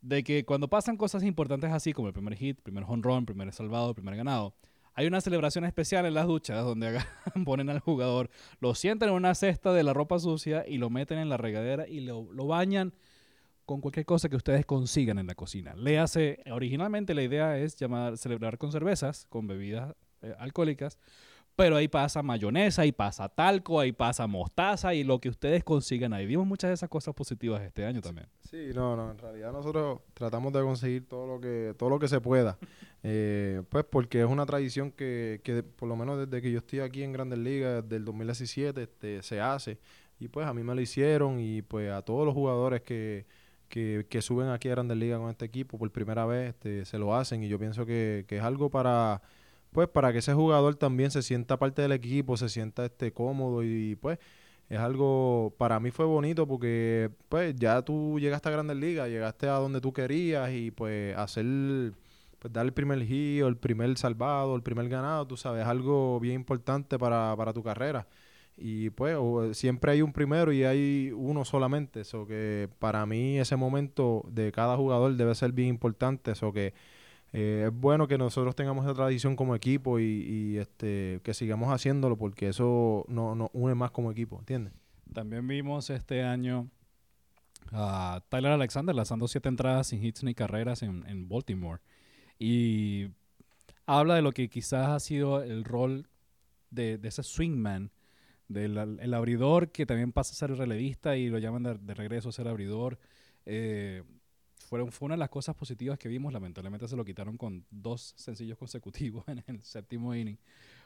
de 0.01 0.23
que 0.23 0.45
cuando 0.45 0.69
pasan 0.69 0.97
cosas 0.97 1.23
importantes 1.25 1.73
así 1.73 1.93
como 1.93 2.09
el 2.09 2.15
primer 2.15 2.35
hit, 2.37 2.61
primer 2.63 2.85
run, 2.85 3.27
primer 3.27 3.53
salvado, 3.53 3.95
primer 3.95 4.17
ganado, 4.17 4.55
hay 4.95 5.07
una 5.07 5.21
celebración 5.21 5.65
especial 5.65 6.05
en 6.07 6.15
las 6.15 6.27
duchas 6.27 6.65
donde 6.65 6.99
ponen 7.45 7.71
al 7.71 7.81
jugador, 7.81 8.31
lo 8.61 8.75
sientan 8.75 9.11
en 9.11 9.15
una 9.15 9.35
cesta 9.35 9.73
de 9.73 9.83
la 9.83 9.95
ropa 9.95 10.19
sucia 10.19 10.65
y 10.67 10.79
lo 10.79 10.91
meten 10.91 11.19
en 11.19 11.29
la 11.29 11.37
regadera 11.37 11.89
y 11.89 12.01
lo, 12.01 12.25
bañan 12.47 12.93
con 13.71 13.81
cualquier 13.81 14.05
cosa 14.05 14.29
que 14.29 14.35
ustedes 14.35 14.67
consigan 14.67 15.21
en 15.21 15.29
la 15.29 15.37
cocina. 15.37 15.77
Le 15.77 16.01
hace, 16.01 16.43
originalmente 16.51 17.15
la 17.15 17.23
idea 17.23 17.57
es 17.57 17.77
llamar, 17.77 18.19
celebrar 18.19 18.59
con 18.59 18.73
cervezas, 18.73 19.27
con 19.29 19.47
bebidas 19.47 19.95
eh, 20.23 20.35
alcohólicas, 20.41 20.99
pero 21.55 21.77
ahí 21.77 21.87
pasa 21.87 22.21
mayonesa, 22.21 22.83
ahí 22.83 22.91
pasa 22.91 23.29
talco, 23.29 23.79
ahí 23.79 23.93
pasa 23.93 24.27
mostaza 24.27 24.93
y 24.93 25.05
lo 25.05 25.21
que 25.21 25.29
ustedes 25.29 25.63
consigan 25.63 26.13
ahí. 26.13 26.27
Vimos 26.27 26.49
muchas 26.49 26.71
de 26.71 26.75
esas 26.75 26.89
cosas 26.89 27.15
positivas 27.15 27.63
este 27.63 27.87
año 27.87 28.01
también. 28.01 28.27
Sí, 28.41 28.71
no, 28.75 28.97
no, 28.97 29.13
en 29.13 29.19
realidad 29.19 29.53
nosotros 29.53 30.01
tratamos 30.15 30.53
de 30.53 30.63
conseguir 30.63 31.07
todo 31.07 31.29
lo 31.29 31.41
que 31.41 31.73
todo 31.79 31.91
lo 31.91 32.01
que 32.01 32.09
se 32.09 32.21
pueda. 32.21 32.59
Eh, 33.03 33.63
pues 33.71 33.87
porque 33.91 34.21
es 34.21 34.27
una 34.27 34.45
tradición 34.45 34.91
que, 34.91 35.41
que 35.43 35.63
por 35.63 35.89
lo 35.89 35.97
menos 35.97 36.19
desde 36.19 36.43
que 36.43 36.53
yo 36.53 36.59
estoy 36.59 36.81
aquí 36.81 37.03
en 37.03 37.13
Grandes 37.13 37.39
Ligas, 37.39 37.83
desde 37.83 37.97
el 37.97 38.05
2017, 38.05 38.83
este, 38.83 39.23
se 39.23 39.41
hace. 39.41 39.79
Y 40.19 40.29
pues 40.29 40.47
a 40.47 40.53
mí 40.53 40.63
me 40.63 40.75
lo 40.75 40.83
hicieron 40.83 41.41
y 41.41 41.63
pues 41.63 41.91
a 41.91 42.03
todos 42.03 42.27
los 42.27 42.35
jugadores 42.35 42.83
que, 42.83 43.25
que, 43.71 44.07
que 44.11 44.21
suben 44.21 44.49
aquí 44.49 44.69
a 44.69 44.73
Grandes 44.73 44.99
Ligas 44.99 45.19
con 45.19 45.31
este 45.31 45.47
equipo 45.47 45.79
por 45.79 45.91
primera 45.91 46.27
vez, 46.27 46.51
este, 46.51 46.85
se 46.85 46.99
lo 46.99 47.15
hacen 47.15 47.43
y 47.43 47.49
yo 47.49 47.59
pienso 47.59 47.87
que, 47.87 48.27
que 48.29 48.37
es 48.39 48.43
algo 48.43 48.69
para 48.71 49.23
pues 49.73 49.89
para 49.89 50.13
que 50.13 50.19
ese 50.19 50.35
jugador 50.35 50.75
también 50.77 51.11
se 51.11 51.23
sienta 51.23 51.59
parte 51.59 51.83
del 51.83 51.93
equipo, 51.93 52.37
se 52.37 52.49
sienta 52.49 52.85
este 52.85 53.13
cómodo 53.13 53.63
y, 53.65 53.97
pues 53.97 54.19
es 54.69 54.79
algo 54.79 55.55
para 55.59 55.81
mí 55.81 55.91
fue 55.91 56.07
bonito 56.07 56.47
porque 56.47 57.11
pues 57.29 57.57
ya 57.57 57.83
tú 57.83 58.19
llegaste 58.21 58.49
a 58.49 58.53
Grandes 58.53 58.77
Ligas, 58.77 59.09
llegaste 59.09 59.49
a 59.49 59.55
donde 59.55 59.81
tú 59.81 59.93
querías 59.93 60.53
y 60.53 60.71
pues 60.71 61.17
hacer 61.17 61.45
pues 62.39 62.53
dar 62.53 62.67
el 62.67 62.73
primer 62.73 63.05
giro, 63.05 63.49
el 63.49 63.57
primer 63.57 63.97
salvado, 63.99 64.57
el 64.57 64.63
primer 64.63 64.89
ganado, 64.89 65.27
tú 65.27 65.37
sabes, 65.37 65.63
es 65.63 65.69
algo 65.69 66.21
bien 66.21 66.37
importante 66.37 66.99
para, 66.99 67.35
para 67.37 67.53
tu 67.53 67.63
carrera. 67.63 68.07
Y 68.61 68.91
pues 68.91 69.17
siempre 69.57 69.93
hay 69.93 70.03
un 70.03 70.13
primero 70.13 70.53
y 70.53 70.65
hay 70.65 71.13
uno 71.13 71.45
solamente, 71.45 72.03
eso 72.03 72.27
que 72.27 72.69
para 72.79 73.07
mí 73.07 73.39
ese 73.39 73.57
momento 73.57 74.25
de 74.31 74.53
cada 74.53 74.77
jugador 74.77 75.17
debe 75.17 75.35
ser 75.35 75.53
bien 75.53 75.69
importante, 75.69 76.33
eso 76.33 76.53
que 76.53 76.75
eh, 77.33 77.65
es 77.69 77.73
bueno 77.73 78.07
que 78.07 78.19
nosotros 78.19 78.55
tengamos 78.55 78.85
esa 78.85 78.95
tradición 78.95 79.37
como 79.37 79.55
equipo 79.55 79.99
y, 79.99 80.59
este 80.59 81.21
que 81.23 81.33
sigamos 81.33 81.73
haciéndolo 81.73 82.17
porque 82.17 82.49
eso 82.49 83.05
nos 83.09 83.37
no 83.37 83.51
une 83.55 83.75
más 83.75 83.93
como 83.93 84.11
equipo, 84.11 84.39
¿entiendes? 84.39 84.75
También 85.13 85.47
vimos 85.47 85.91
este 85.91 86.23
año 86.23 86.69
a 87.73 88.23
Tyler 88.29 88.53
Alexander 88.53 88.95
lanzando 88.95 89.29
siete 89.29 89.49
entradas 89.49 89.89
sin 89.89 90.05
hits 90.05 90.25
ni 90.25 90.35
carreras 90.35 90.83
en, 90.83 91.29
Baltimore. 91.29 91.81
Y 92.39 93.09
habla 93.87 94.15
de 94.15 94.23
lo 94.23 94.33
que 94.33 94.49
quizás 94.49 94.89
ha 94.89 95.01
sido 95.01 95.43
el 95.43 95.65
rol 95.65 96.09
de, 96.71 96.99
ese 97.03 97.23
swingman, 97.23 97.91
del 98.51 98.99
el 99.01 99.15
abridor 99.15 99.71
que 99.71 99.87
también 99.87 100.13
pasa 100.13 100.33
a 100.33 100.35
ser 100.35 100.57
relevista 100.57 101.17
y 101.17 101.29
lo 101.29 101.39
llaman 101.39 101.63
de, 101.63 101.95
regreso 101.95 102.29
a 102.29 102.33
ser 102.33 102.49
abridor. 102.49 102.99
Eh, 103.47 104.03
fue 104.69 104.83
una 105.01 105.15
de 105.15 105.19
las 105.19 105.31
cosas 105.31 105.55
positivas 105.55 105.99
que 105.99 106.09
vimos. 106.09 106.33
Lamentablemente 106.33 106.87
se 106.87 106.97
lo 106.97 107.05
quitaron 107.05 107.37
con 107.37 107.65
dos 107.71 108.13
sencillos 108.17 108.59
consecutivos 108.59 109.25
en 109.29 109.43
el 109.47 109.63
séptimo 109.63 110.15
inning. 110.15 110.39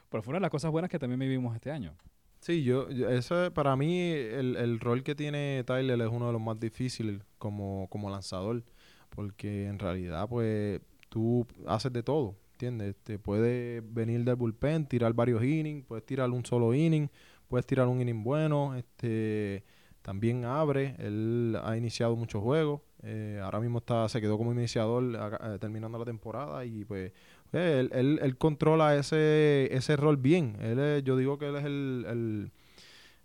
Pero 0.09 0.23
fue 0.23 0.31
una 0.31 0.37
de 0.37 0.43
las 0.43 0.51
cosas 0.51 0.71
buenas 0.71 0.89
que 0.89 0.99
también 0.99 1.19
vivimos 1.19 1.55
este 1.55 1.71
año. 1.71 1.95
Sí, 2.39 2.63
yo, 2.63 2.87
eso 2.89 3.51
para 3.53 3.75
mí 3.75 3.99
el, 3.99 4.55
el, 4.55 4.79
rol 4.79 5.01
que 5.01 5.15
tiene 5.15 5.63
Tyler 5.65 5.99
es 5.99 6.09
uno 6.09 6.27
de 6.27 6.33
los 6.33 6.41
más 6.41 6.59
difíciles 6.59 7.19
como, 7.39 7.87
como 7.89 8.11
lanzador, 8.11 8.63
porque 9.09 9.65
en 9.65 9.79
realidad 9.79 10.29
pues 10.29 10.79
tú 11.09 11.47
haces 11.65 11.91
de 11.91 12.03
todo, 12.03 12.35
¿entiendes? 12.51 12.95
Te 13.03 13.17
puedes 13.17 13.81
venir 13.91 14.23
del 14.23 14.35
bullpen, 14.35 14.85
tirar 14.85 15.13
varios 15.13 15.43
innings, 15.43 15.85
puedes 15.85 16.05
tirar 16.05 16.29
un 16.29 16.45
solo 16.45 16.71
inning, 16.75 17.09
puedes 17.47 17.65
tirar 17.65 17.87
un 17.87 18.01
inning 18.01 18.23
bueno, 18.23 18.75
este 18.75 19.63
también 20.01 20.45
abre, 20.45 20.95
él 20.99 21.57
ha 21.63 21.75
iniciado 21.75 22.15
muchos 22.15 22.43
juegos, 22.43 22.81
eh, 23.01 23.39
ahora 23.43 23.59
mismo 23.59 23.79
está 23.79 24.07
se 24.07 24.21
quedó 24.21 24.37
como 24.37 24.51
iniciador 24.51 25.03
eh, 25.03 25.57
terminando 25.59 25.97
la 25.97 26.05
temporada 26.05 26.63
y 26.63 26.85
pues 26.85 27.11
él, 27.53 28.19
él, 28.21 28.37
controla 28.37 28.95
ese, 28.95 29.69
ese 29.71 29.95
rol 29.95 30.17
bien. 30.17 30.57
Él 30.61 31.03
yo 31.03 31.15
digo 31.17 31.37
que 31.37 31.47
él 31.47 31.55
es 31.55 31.65
el, 31.65 32.05
el, 32.07 32.51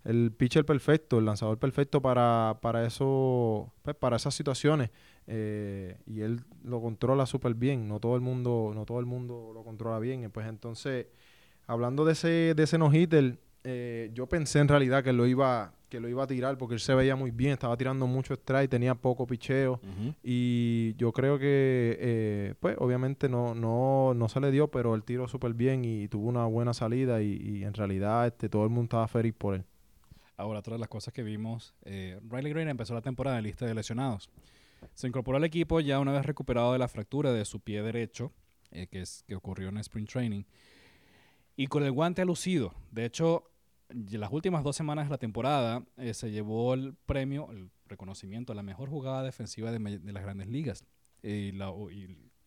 el 0.03 0.31
pitcher 0.31 0.65
perfecto, 0.65 1.19
el 1.19 1.25
lanzador 1.25 1.57
perfecto 1.59 2.01
para, 2.01 2.59
para, 2.61 2.85
eso, 2.85 3.71
pues, 3.81 3.95
para 3.95 4.15
esas 4.15 4.33
situaciones. 4.33 4.89
Eh, 5.27 5.97
y 6.05 6.21
él 6.21 6.41
lo 6.63 6.81
controla 6.81 7.25
súper 7.25 7.53
bien. 7.53 7.87
No 7.87 7.99
todo 7.99 8.15
el 8.15 8.21
mundo, 8.21 8.71
no 8.73 8.85
todo 8.85 8.99
el 8.99 9.05
mundo 9.05 9.51
lo 9.53 9.63
controla 9.63 9.99
bien. 9.99 10.29
pues 10.31 10.47
entonces, 10.47 11.07
hablando 11.67 12.05
de 12.05 12.13
ese, 12.13 12.53
de 12.55 12.63
ese 12.63 12.77
no-hitter, 12.77 13.37
eh, 13.63 14.09
yo 14.13 14.27
pensé 14.27 14.59
en 14.59 14.67
realidad 14.67 15.03
que 15.03 15.13
lo 15.13 15.25
iba 15.27 15.73
que 15.91 15.99
lo 15.99 16.07
iba 16.07 16.23
a 16.23 16.27
tirar 16.27 16.57
porque 16.57 16.75
él 16.75 16.79
se 16.79 16.95
veía 16.95 17.17
muy 17.17 17.31
bien, 17.31 17.51
estaba 17.51 17.75
tirando 17.75 18.07
mucho 18.07 18.33
strike, 18.33 18.71
tenía 18.71 18.95
poco 18.95 19.27
picheo 19.27 19.81
y 20.23 20.95
yo 20.95 21.11
creo 21.11 21.37
que 21.37 21.97
eh, 21.99 22.55
pues 22.61 22.77
obviamente 22.79 23.27
no, 23.27 23.53
no, 23.53 24.13
no 24.15 24.29
se 24.29 24.39
le 24.39 24.51
dio, 24.51 24.69
pero 24.69 24.95
él 24.95 25.03
tiró 25.03 25.27
súper 25.27 25.53
bien 25.53 25.83
y 25.83 26.07
tuvo 26.07 26.29
una 26.29 26.45
buena 26.45 26.73
salida 26.73 27.21
y, 27.21 27.65
en 27.65 27.73
realidad 27.73 28.25
este, 28.25 28.47
todo 28.47 28.63
el 28.63 28.69
mundo 28.69 28.83
estaba 28.83 29.07
feliz 29.09 29.33
por 29.37 29.55
él. 29.55 29.65
Ahora, 30.37 30.59
otra 30.59 30.75
de 30.75 30.79
las 30.79 30.87
cosas 30.87 31.13
que 31.13 31.23
vimos, 31.23 31.75
eh, 31.83 32.17
Riley 32.27 32.53
Green 32.53 32.69
empezó 32.69 32.93
la 32.93 33.01
temporada 33.01 33.37
en 33.37 33.43
lista 33.43 33.65
de 33.65 33.75
lesionados. 33.75 34.29
Se 34.93 35.07
incorporó 35.07 35.37
al 35.37 35.43
equipo 35.43 35.81
ya 35.81 35.99
una 35.99 36.13
vez 36.13 36.25
recuperado 36.25 36.71
de 36.71 36.79
la 36.79 36.87
fractura 36.87 37.33
de 37.33 37.43
su 37.43 37.59
pie 37.59 37.83
derecho, 37.83 38.31
eh, 38.71 38.87
que, 38.87 39.01
es, 39.01 39.25
que 39.27 39.35
ocurrió 39.35 39.67
en 39.67 39.77
Spring 39.79 40.07
Training, 40.07 40.43
y 41.57 41.67
con 41.67 41.83
el 41.83 41.91
guante 41.91 42.23
lucido. 42.23 42.73
De 42.91 43.05
hecho, 43.05 43.50
las 43.93 44.31
últimas 44.31 44.63
dos 44.63 44.75
semanas 44.75 45.05
de 45.05 45.11
la 45.11 45.17
temporada 45.17 45.83
eh, 45.97 46.13
se 46.13 46.31
llevó 46.31 46.73
el 46.73 46.95
premio, 47.05 47.51
el 47.51 47.69
reconocimiento 47.85 48.53
a 48.53 48.55
la 48.55 48.63
mejor 48.63 48.89
jugada 48.89 49.23
defensiva 49.23 49.71
de, 49.71 49.79
las 49.79 50.23
grandes 50.23 50.47
ligas. 50.47 50.85
Y 51.23 51.51
la, 51.51 51.69
o 51.71 51.89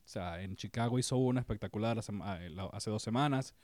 sea, 0.04 0.42
en 0.42 0.56
Chicago 0.56 0.98
hizo 0.98 1.16
una 1.16 1.40
espectacular 1.40 1.98
hace, 1.98 2.12
ah, 2.22 2.38
hace 2.72 2.90
dos 2.90 3.02
semanas 3.02 3.54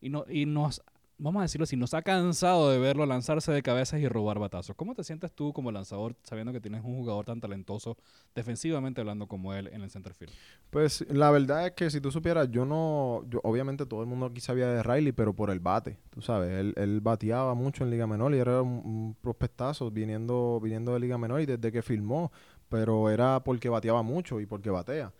y, 0.00 0.10
no, 0.10 0.24
y 0.28 0.46
nos 0.46 0.82
vamos 1.22 1.40
a 1.40 1.42
decirlo 1.44 1.64
así, 1.64 1.76
nos 1.76 1.94
ha 1.94 2.02
cansado 2.02 2.70
de 2.70 2.78
verlo 2.78 3.06
lanzarse 3.06 3.52
de 3.52 3.62
cabezas 3.62 4.00
y 4.00 4.08
robar 4.08 4.40
batazos. 4.40 4.74
¿Cómo 4.74 4.94
te 4.94 5.04
sientes 5.04 5.32
tú 5.32 5.52
como 5.52 5.70
lanzador 5.70 6.16
sabiendo 6.24 6.52
que 6.52 6.60
tienes 6.60 6.82
un 6.84 6.96
jugador 6.96 7.24
tan 7.24 7.40
talentoso 7.40 7.96
defensivamente 8.34 9.00
hablando 9.00 9.28
como 9.28 9.54
él 9.54 9.68
en 9.72 9.82
el 9.82 9.90
center 9.90 10.14
field? 10.14 10.32
Pues 10.70 11.06
la 11.08 11.30
verdad 11.30 11.66
es 11.66 11.72
que 11.72 11.90
si 11.90 12.00
tú 12.00 12.10
supieras, 12.10 12.50
yo 12.50 12.64
no, 12.64 13.24
yo, 13.28 13.40
obviamente 13.44 13.86
todo 13.86 14.02
el 14.02 14.08
mundo 14.08 14.26
aquí 14.26 14.40
sabía 14.40 14.66
de 14.66 14.82
Riley, 14.82 15.12
pero 15.12 15.32
por 15.32 15.50
el 15.50 15.60
bate, 15.60 15.96
tú 16.10 16.20
sabes, 16.20 16.50
él, 16.58 16.74
él 16.76 17.00
bateaba 17.00 17.54
mucho 17.54 17.84
en 17.84 17.90
Liga 17.90 18.06
Menor 18.08 18.34
y 18.34 18.38
era 18.38 18.60
un, 18.60 19.16
prospectazo 19.20 19.90
viniendo, 19.90 20.58
viniendo 20.60 20.92
de 20.92 21.00
Liga 21.00 21.18
Menor 21.18 21.40
y 21.40 21.46
desde 21.46 21.70
que 21.70 21.82
filmó, 21.82 22.32
pero 22.68 23.10
era 23.10 23.44
porque 23.44 23.68
bateaba 23.68 24.02
mucho 24.02 24.40
y 24.40 24.46
porque 24.46 24.70
batea. 24.70 25.12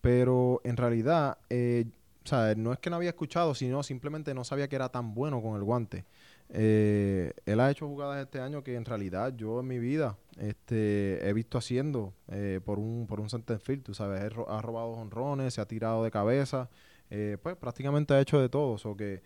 Pero 0.00 0.60
en 0.62 0.76
realidad, 0.76 1.38
eh, 1.50 1.86
o 2.28 2.36
sea, 2.36 2.54
no 2.54 2.74
es 2.74 2.78
que 2.78 2.90
no 2.90 2.96
había 2.96 3.08
escuchado, 3.08 3.54
sino 3.54 3.82
simplemente 3.82 4.34
no 4.34 4.44
sabía 4.44 4.68
que 4.68 4.76
era 4.76 4.90
tan 4.90 5.14
bueno 5.14 5.40
con 5.40 5.56
el 5.56 5.62
guante. 5.62 6.04
Eh, 6.50 7.32
él 7.46 7.58
ha 7.60 7.70
hecho 7.70 7.86
jugadas 7.86 8.22
este 8.22 8.40
año 8.40 8.62
que 8.62 8.74
en 8.74 8.84
realidad 8.84 9.34
yo 9.34 9.60
en 9.60 9.66
mi 9.66 9.78
vida 9.78 10.18
este, 10.36 11.26
he 11.26 11.32
visto 11.32 11.56
haciendo 11.56 12.12
eh, 12.30 12.60
por 12.62 12.78
un 12.78 13.06
por 13.06 13.20
un 13.20 13.30
center 13.30 13.58
field, 13.60 13.82
tú 13.82 13.94
sabes, 13.94 14.20
ha 14.20 14.60
robado 14.62 14.88
honrones, 14.88 15.54
se 15.54 15.62
ha 15.62 15.66
tirado 15.66 16.04
de 16.04 16.10
cabeza, 16.10 16.68
eh, 17.08 17.38
pues 17.42 17.56
prácticamente 17.56 18.12
ha 18.12 18.20
hecho 18.20 18.38
de 18.38 18.50
todo, 18.50 18.76
o 18.82 18.96
que 18.96 19.22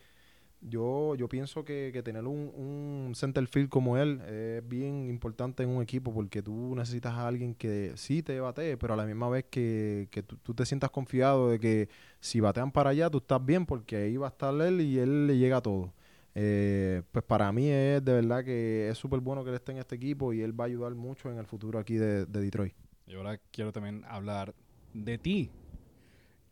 yo, 0.63 1.15
yo 1.17 1.29
pienso 1.29 1.65
que, 1.65 1.91
que 1.93 2.03
tener 2.03 2.25
un, 2.27 2.53
un 2.55 3.15
center 3.15 3.47
field 3.47 3.69
como 3.69 3.99
él 3.99 4.21
es 4.23 4.67
bien 4.67 5.09
importante 5.09 5.65
en 5.65 5.71
un 5.71 5.83
equipo 5.83 6.15
porque 6.15 6.43
tú 6.43 6.75
necesitas 6.77 7.15
a 7.15 7.27
alguien 7.27 7.55
que 7.55 7.93
sí 7.97 8.23
te 8.23 8.39
batee, 8.39 8.77
pero 8.77 8.95
a 8.95 8.97
la 8.97 9.05
misma 9.05 9.29
vez 9.29 9.45
que, 9.51 10.09
que 10.11 10.23
tú, 10.23 10.55
te 10.55 10.65
sientas 10.65 10.91
confiado 10.91 11.51
de 11.51 11.59
que 11.59 11.89
si 12.21 12.41
batean 12.41 12.71
para 12.71 12.91
allá, 12.91 13.11
tú 13.11 13.19
estás 13.19 13.45
bien 13.45 13.67
porque 13.67 13.97
ahí 13.97 14.17
va 14.17 14.29
a 14.29 14.31
estar 14.31 14.55
él 14.61 14.81
y 14.81 14.99
él 14.99 15.27
le 15.27 15.37
llega 15.37 15.59
a 15.59 15.63
todo. 15.63 15.93
Eh, 16.35 17.03
pues 17.11 17.25
para 17.25 17.51
mí 17.53 17.69
es 17.69 18.03
de 18.03 18.13
verdad 18.13 18.45
que 18.45 18.89
es 18.89 18.97
súper 18.97 19.21
bueno 19.21 19.45
que 19.45 19.51
él 19.51 19.57
esté 19.57 19.73
en 19.73 19.79
este 19.79 19.97
equipo 19.97 20.33
y 20.33 20.41
él 20.41 20.59
va 20.59 20.65
a 20.65 20.67
ayudar 20.69 20.95
mucho 20.95 21.31
en 21.31 21.39
el 21.39 21.47
futuro 21.47 21.79
aquí 21.79 21.97
de, 21.97 22.25
de 22.25 22.41
Detroit. 22.41 22.75
Y 23.07 23.15
ahora 23.15 23.39
quiero 23.51 23.73
también 23.73 24.05
hablar 24.07 24.55
de 24.95 25.19
ti. 25.19 25.51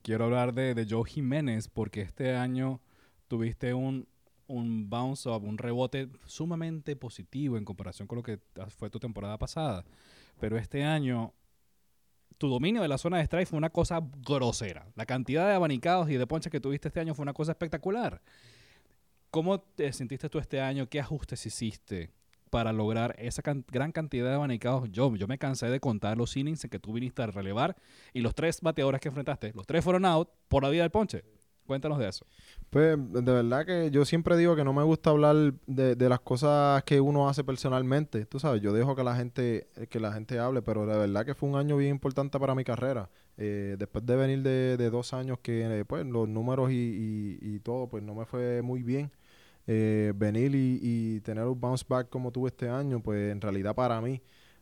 Quiero 0.02 0.25
hablar 0.25 0.52
de, 0.52 0.75
de 0.75 0.87
Joe 0.88 1.09
Jiménez 1.09 1.69
porque 1.69 2.00
este 2.00 2.35
año 2.35 2.81
tuviste 3.30 3.72
un, 3.72 4.08
un 4.49 4.90
bounce 4.90 5.28
up, 5.28 5.44
un 5.44 5.56
rebote 5.56 6.08
sumamente 6.26 6.96
positivo 6.96 7.56
en 7.56 7.64
comparación 7.64 8.08
con 8.08 8.16
lo 8.16 8.22
que 8.25 8.40
fue 8.76 8.90
tu 8.90 8.99
temporada 8.99 9.38
pasada. 9.38 9.84
Pero 10.40 10.58
este 10.58 10.82
año, 10.82 11.32
tu 12.37 12.49
dominio 12.49 12.82
de 12.82 12.88
la 12.88 12.99
zona 12.99 13.18
de 13.18 13.22
strike 13.25 13.49
fue 13.49 13.56
una 13.56 13.70
cosa 13.70 14.00
grosera. 14.26 14.88
La 14.96 15.06
cantidad 15.06 15.46
de 15.46 15.54
abanicados 15.54 16.10
y 16.10 16.16
de 16.16 16.26
ponches 16.26 16.50
que 16.50 16.60
tuviste 16.60 16.88
este 16.88 16.99
año 16.99 17.14
fue 17.14 17.22
una 17.22 17.32
cosa 17.32 17.52
espectacular. 17.52 18.20
¿Cómo 19.30 19.60
te 19.60 19.92
sentiste 19.92 20.28
tú 20.28 20.40
este 20.40 20.60
año? 20.60 20.88
¿Qué 20.88 20.99
ajustes 20.99 21.46
hiciste 21.46 22.10
para 22.50 22.72
lograr 22.72 23.14
esa 23.16 23.42
gran 23.44 23.92
cantidad 23.92 24.28
de 24.28 24.34
abanicados? 24.34 24.90
Yo, 24.90 25.14
yo 25.14 25.28
me 25.28 25.38
cansé 25.38 25.68
de 25.68 25.78
contar 25.78 26.18
los 26.18 26.37
innings 26.37 26.64
en 26.64 26.70
que 26.70 26.80
tú 26.80 26.92
viniste 26.92 27.22
a 27.22 27.28
relevar 27.28 27.76
y 28.12 28.22
los 28.22 28.34
tres 28.34 28.60
bateadores 28.60 29.00
que 29.00 29.06
enfrentaste, 29.06 29.52
los 29.54 29.68
tres 29.68 29.84
fueron 29.84 30.04
out 30.04 30.28
por 30.49 30.64
la 30.64 30.70
vida 30.70 30.82
del 30.82 30.90
ponche. 30.90 31.22
Cuéntanos 31.71 32.00
de 32.00 32.09
eso. 32.09 32.27
Pues 32.69 32.99
de 32.99 33.33
verdad 33.33 33.65
que 33.65 33.93
yo 33.93 34.05
siempre 34.05 34.37
digo 34.37 34.57
que 34.57 34.65
no 34.65 34.73
me 34.73 34.83
gusta 34.83 35.11
hablar 35.11 35.55
de, 35.69 36.09
las 36.09 36.19
cosas 36.19 36.83
que 36.83 37.00
uno 37.00 37.29
hace 37.29 37.45
personalmente. 37.45 38.27
Tú 38.27 38.41
sabes, 38.41 38.61
yo 38.61 38.73
dejo 38.73 38.97
que 38.97 39.05
la 39.05 39.15
gente 39.15 39.69
que 39.89 40.00
la 40.00 40.12
gente 40.12 40.41
hable, 40.41 40.62
pero 40.62 40.85
de 40.85 40.99
verdad 40.99 41.25
que 41.25 41.33
fue 41.37 41.49
un 41.49 41.55
año 41.55 41.77
bien 41.77 41.93
importante 41.93 42.41
para 42.41 42.57
mi 42.57 42.65
carrera. 42.65 43.09
Eh, 43.37 43.77
después 43.79 44.05
de 44.05 44.17
venir 44.17 44.43
de, 44.43 44.91
dos 44.91 45.15
años 45.15 45.39
que 45.39 45.85
pues 45.87 46.05
los 46.05 46.29
números 46.29 46.71
y, 46.73 47.61
todo 47.62 47.87
pues 47.87 48.03
no 48.03 48.17
me 48.17 48.25
fue 48.25 48.62
muy 48.62 48.83
bien. 48.83 49.12
Eh, 49.69 50.12
venir 50.17 50.50
y 50.57 51.21
tener 51.21 51.45
un 51.45 51.61
bounce 51.61 51.85
back 51.89 52.09
como 52.09 52.33
tuve 52.33 52.49
este 52.49 52.69
año, 52.69 53.00
pues 53.00 53.31
en 53.31 53.41
realidad 53.41 53.77
para 53.77 54.00
mí 54.00 54.21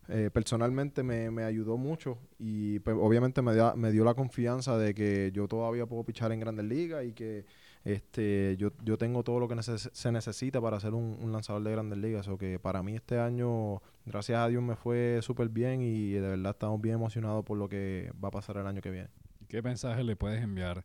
eh, 0.09 0.31
personalmente 0.33 1.03
me, 1.03 1.31
me, 1.31 1.45
ayudó 1.45 1.77
mucho 1.77 2.19
y 2.38 2.79
pues, 2.79 2.97
obviamente 2.99 3.43
me, 3.43 3.53
me 3.77 3.93
dio 3.93 4.05
la 4.05 4.15
confianza 4.15 4.79
de 4.79 4.95
que 4.95 5.31
yo 5.35 5.49
todavía 5.49 5.85
puedo 5.85 6.03
pichar 6.03 6.33
en 6.33 6.41
grandes 6.41 6.65
ligas 6.65 7.05
y 7.05 7.12
que 7.12 7.45
este 7.85 8.57
yo, 8.59 8.73
yo 8.83 8.99
tengo 8.99 9.23
todo 9.23 9.38
lo 9.38 9.49
que 9.49 9.57
se 9.62 10.12
necesita 10.12 10.61
para 10.61 10.81
ser 10.81 10.95
un, 10.95 11.31
lanzador 11.33 11.62
de 11.62 11.73
grandes 11.73 11.99
ligas. 11.99 12.29
O 12.29 12.38
que 12.38 12.59
para 12.59 12.83
mí 12.83 12.95
este 12.95 13.19
año, 13.19 13.83
gracias 14.07 14.38
a 14.38 14.49
Dios, 14.49 14.62
me 14.62 14.77
fue 14.77 15.21
súper 15.23 15.49
bien 15.49 15.83
y 15.83 16.12
de 16.12 16.21
verdad 16.21 16.53
estamos 16.53 16.81
bien 16.81 16.97
emocionados 16.97 17.45
por 17.45 17.59
lo 17.59 17.69
que 17.69 18.11
va 18.23 18.29
a 18.29 18.33
pasar 18.33 18.57
el 18.57 18.67
año 18.67 18.81
que 18.81 18.91
viene. 18.91 19.09
¿Qué 19.49 19.62
mensaje 19.62 20.05
le 20.05 20.17
puedes 20.17 20.43
enviar 20.43 20.85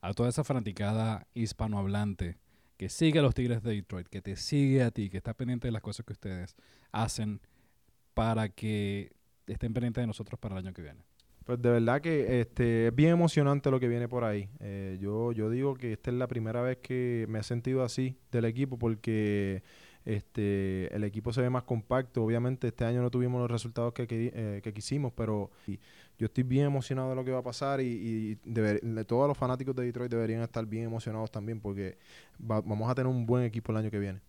a 0.00 0.12
toda 0.14 0.28
esa 0.28 0.44
fanaticada 0.44 1.26
hispanohablante 1.34 2.38
que 2.76 2.88
sigue 2.88 3.20
a 3.20 3.22
los 3.22 3.34
Tigres 3.34 3.62
de 3.62 3.72
Detroit, 3.72 4.08
que 4.08 4.20
te 4.20 4.36
sigue 4.36 4.82
a 4.82 4.90
ti, 4.90 5.08
que 5.10 5.16
está 5.16 5.34
pendiente 5.34 5.68
de 5.68 5.72
las 5.72 5.82
cosas 5.82 6.04
que 6.04 6.12
ustedes 6.12 6.56
hacen? 6.92 7.40
Para 8.14 8.48
que 8.48 9.12
estén 9.46 9.74
pendientes 9.74 10.02
de 10.02 10.06
nosotros 10.06 10.38
para 10.40 10.54
el 10.54 10.64
año 10.64 10.72
que 10.72 10.82
viene. 10.82 11.00
Pues 11.44 11.60
de 11.60 11.70
verdad 11.70 12.00
que 12.00 12.40
este, 12.40 12.86
es 12.86 12.94
bien 12.94 13.10
emocionante 13.10 13.70
lo 13.70 13.78
que 13.78 13.88
viene 13.88 14.08
por 14.08 14.24
ahí. 14.24 14.48
Eh, 14.60 14.96
yo, 14.98 15.32
yo 15.32 15.50
digo 15.50 15.74
que 15.74 15.92
esta 15.92 16.10
es 16.10 16.16
la 16.16 16.26
primera 16.26 16.62
vez 16.62 16.78
que 16.78 17.26
me 17.28 17.40
he 17.40 17.42
sentido 17.42 17.82
así 17.82 18.16
del 18.32 18.46
equipo 18.46 18.78
porque 18.78 19.62
este, 20.06 20.94
el 20.94 21.04
equipo 21.04 21.34
se 21.34 21.42
ve 21.42 21.50
más 21.50 21.64
compacto. 21.64 22.24
Obviamente 22.24 22.68
este 22.68 22.86
año 22.86 23.02
no 23.02 23.10
tuvimos 23.10 23.42
los 23.42 23.50
resultados 23.50 23.92
que, 23.92 24.06
eh, 24.08 24.72
quisimos, 24.74 25.12
pero 25.12 25.50
yo 26.18 26.26
estoy 26.26 26.44
bien 26.44 26.64
emocionado 26.64 27.10
de 27.10 27.16
lo 27.16 27.24
que 27.24 27.30
va 27.30 27.40
a 27.40 27.44
pasar 27.44 27.80
y, 27.82 28.38
de 28.44 29.04
todos 29.04 29.28
los 29.28 29.36
fanáticos 29.36 29.76
de 29.76 29.84
Detroit 29.84 30.10
deberían 30.10 30.40
estar 30.40 30.64
bien 30.64 30.84
emocionados 30.84 31.30
también 31.30 31.60
porque 31.60 31.98
vamos 32.38 32.90
a 32.90 32.94
tener 32.94 33.06
un 33.06 33.26
buen 33.26 33.44
equipo 33.44 33.70
el 33.72 33.78
año 33.78 33.90
que 33.90 33.98
viene. 33.98 34.20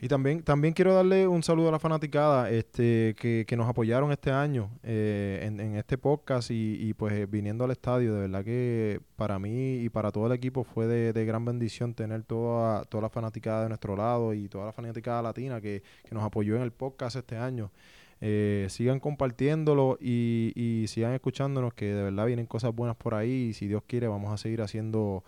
Y 0.00 0.06
también, 0.06 0.42
también 0.44 0.74
quiero 0.74 0.94
darle 0.94 1.26
un 1.26 1.42
saludo 1.42 1.70
a 1.70 1.72
la 1.72 1.80
fanaticada 1.80 2.50
este, 2.50 3.16
que, 3.18 3.44
que 3.48 3.56
nos 3.56 3.68
apoyaron 3.68 4.12
este 4.12 4.30
año 4.30 4.70
eh, 4.84 5.40
en, 5.42 5.58
en, 5.58 5.74
este 5.74 5.98
podcast 5.98 6.52
y, 6.52 6.76
y, 6.80 6.94
pues 6.94 7.14
eh, 7.14 7.26
viniendo 7.26 7.64
al 7.64 7.72
estadio. 7.72 8.14
De 8.14 8.20
verdad 8.20 8.44
que 8.44 9.00
para 9.16 9.40
mí 9.40 9.78
y 9.78 9.88
para 9.88 10.12
todo 10.12 10.26
el 10.26 10.32
equipo 10.32 10.62
fue 10.62 10.86
de, 10.86 11.12
de 11.12 11.24
gran 11.24 11.44
bendición 11.44 11.94
tener 11.94 12.22
toda, 12.22 12.84
toda 12.84 13.02
la 13.02 13.08
fanaticada 13.08 13.64
de 13.64 13.70
nuestro 13.70 13.96
lado 13.96 14.34
y 14.34 14.48
toda 14.48 14.66
la 14.66 14.72
fanaticada 14.72 15.20
latina 15.20 15.60
que, 15.60 15.82
que 16.04 16.14
nos 16.14 16.22
apoyó 16.22 16.54
en 16.54 16.62
el 16.62 16.70
podcast 16.70 17.16
este 17.16 17.36
año. 17.36 17.72
Eh, 18.20 18.66
sigan 18.70 19.00
compartiéndolo 19.00 19.98
y, 20.00 20.52
y, 20.54 20.86
sigan 20.86 21.12
escuchándonos 21.12 21.74
que 21.74 21.86
de 21.86 22.04
verdad 22.04 22.26
vienen 22.26 22.46
cosas 22.46 22.72
buenas 22.72 22.96
por 22.96 23.14
ahí 23.14 23.48
y 23.48 23.52
si 23.52 23.66
Dios 23.66 23.82
quiere 23.86 24.06
vamos 24.06 24.32
a 24.32 24.36
seguir 24.36 24.62
haciendo 24.62 25.24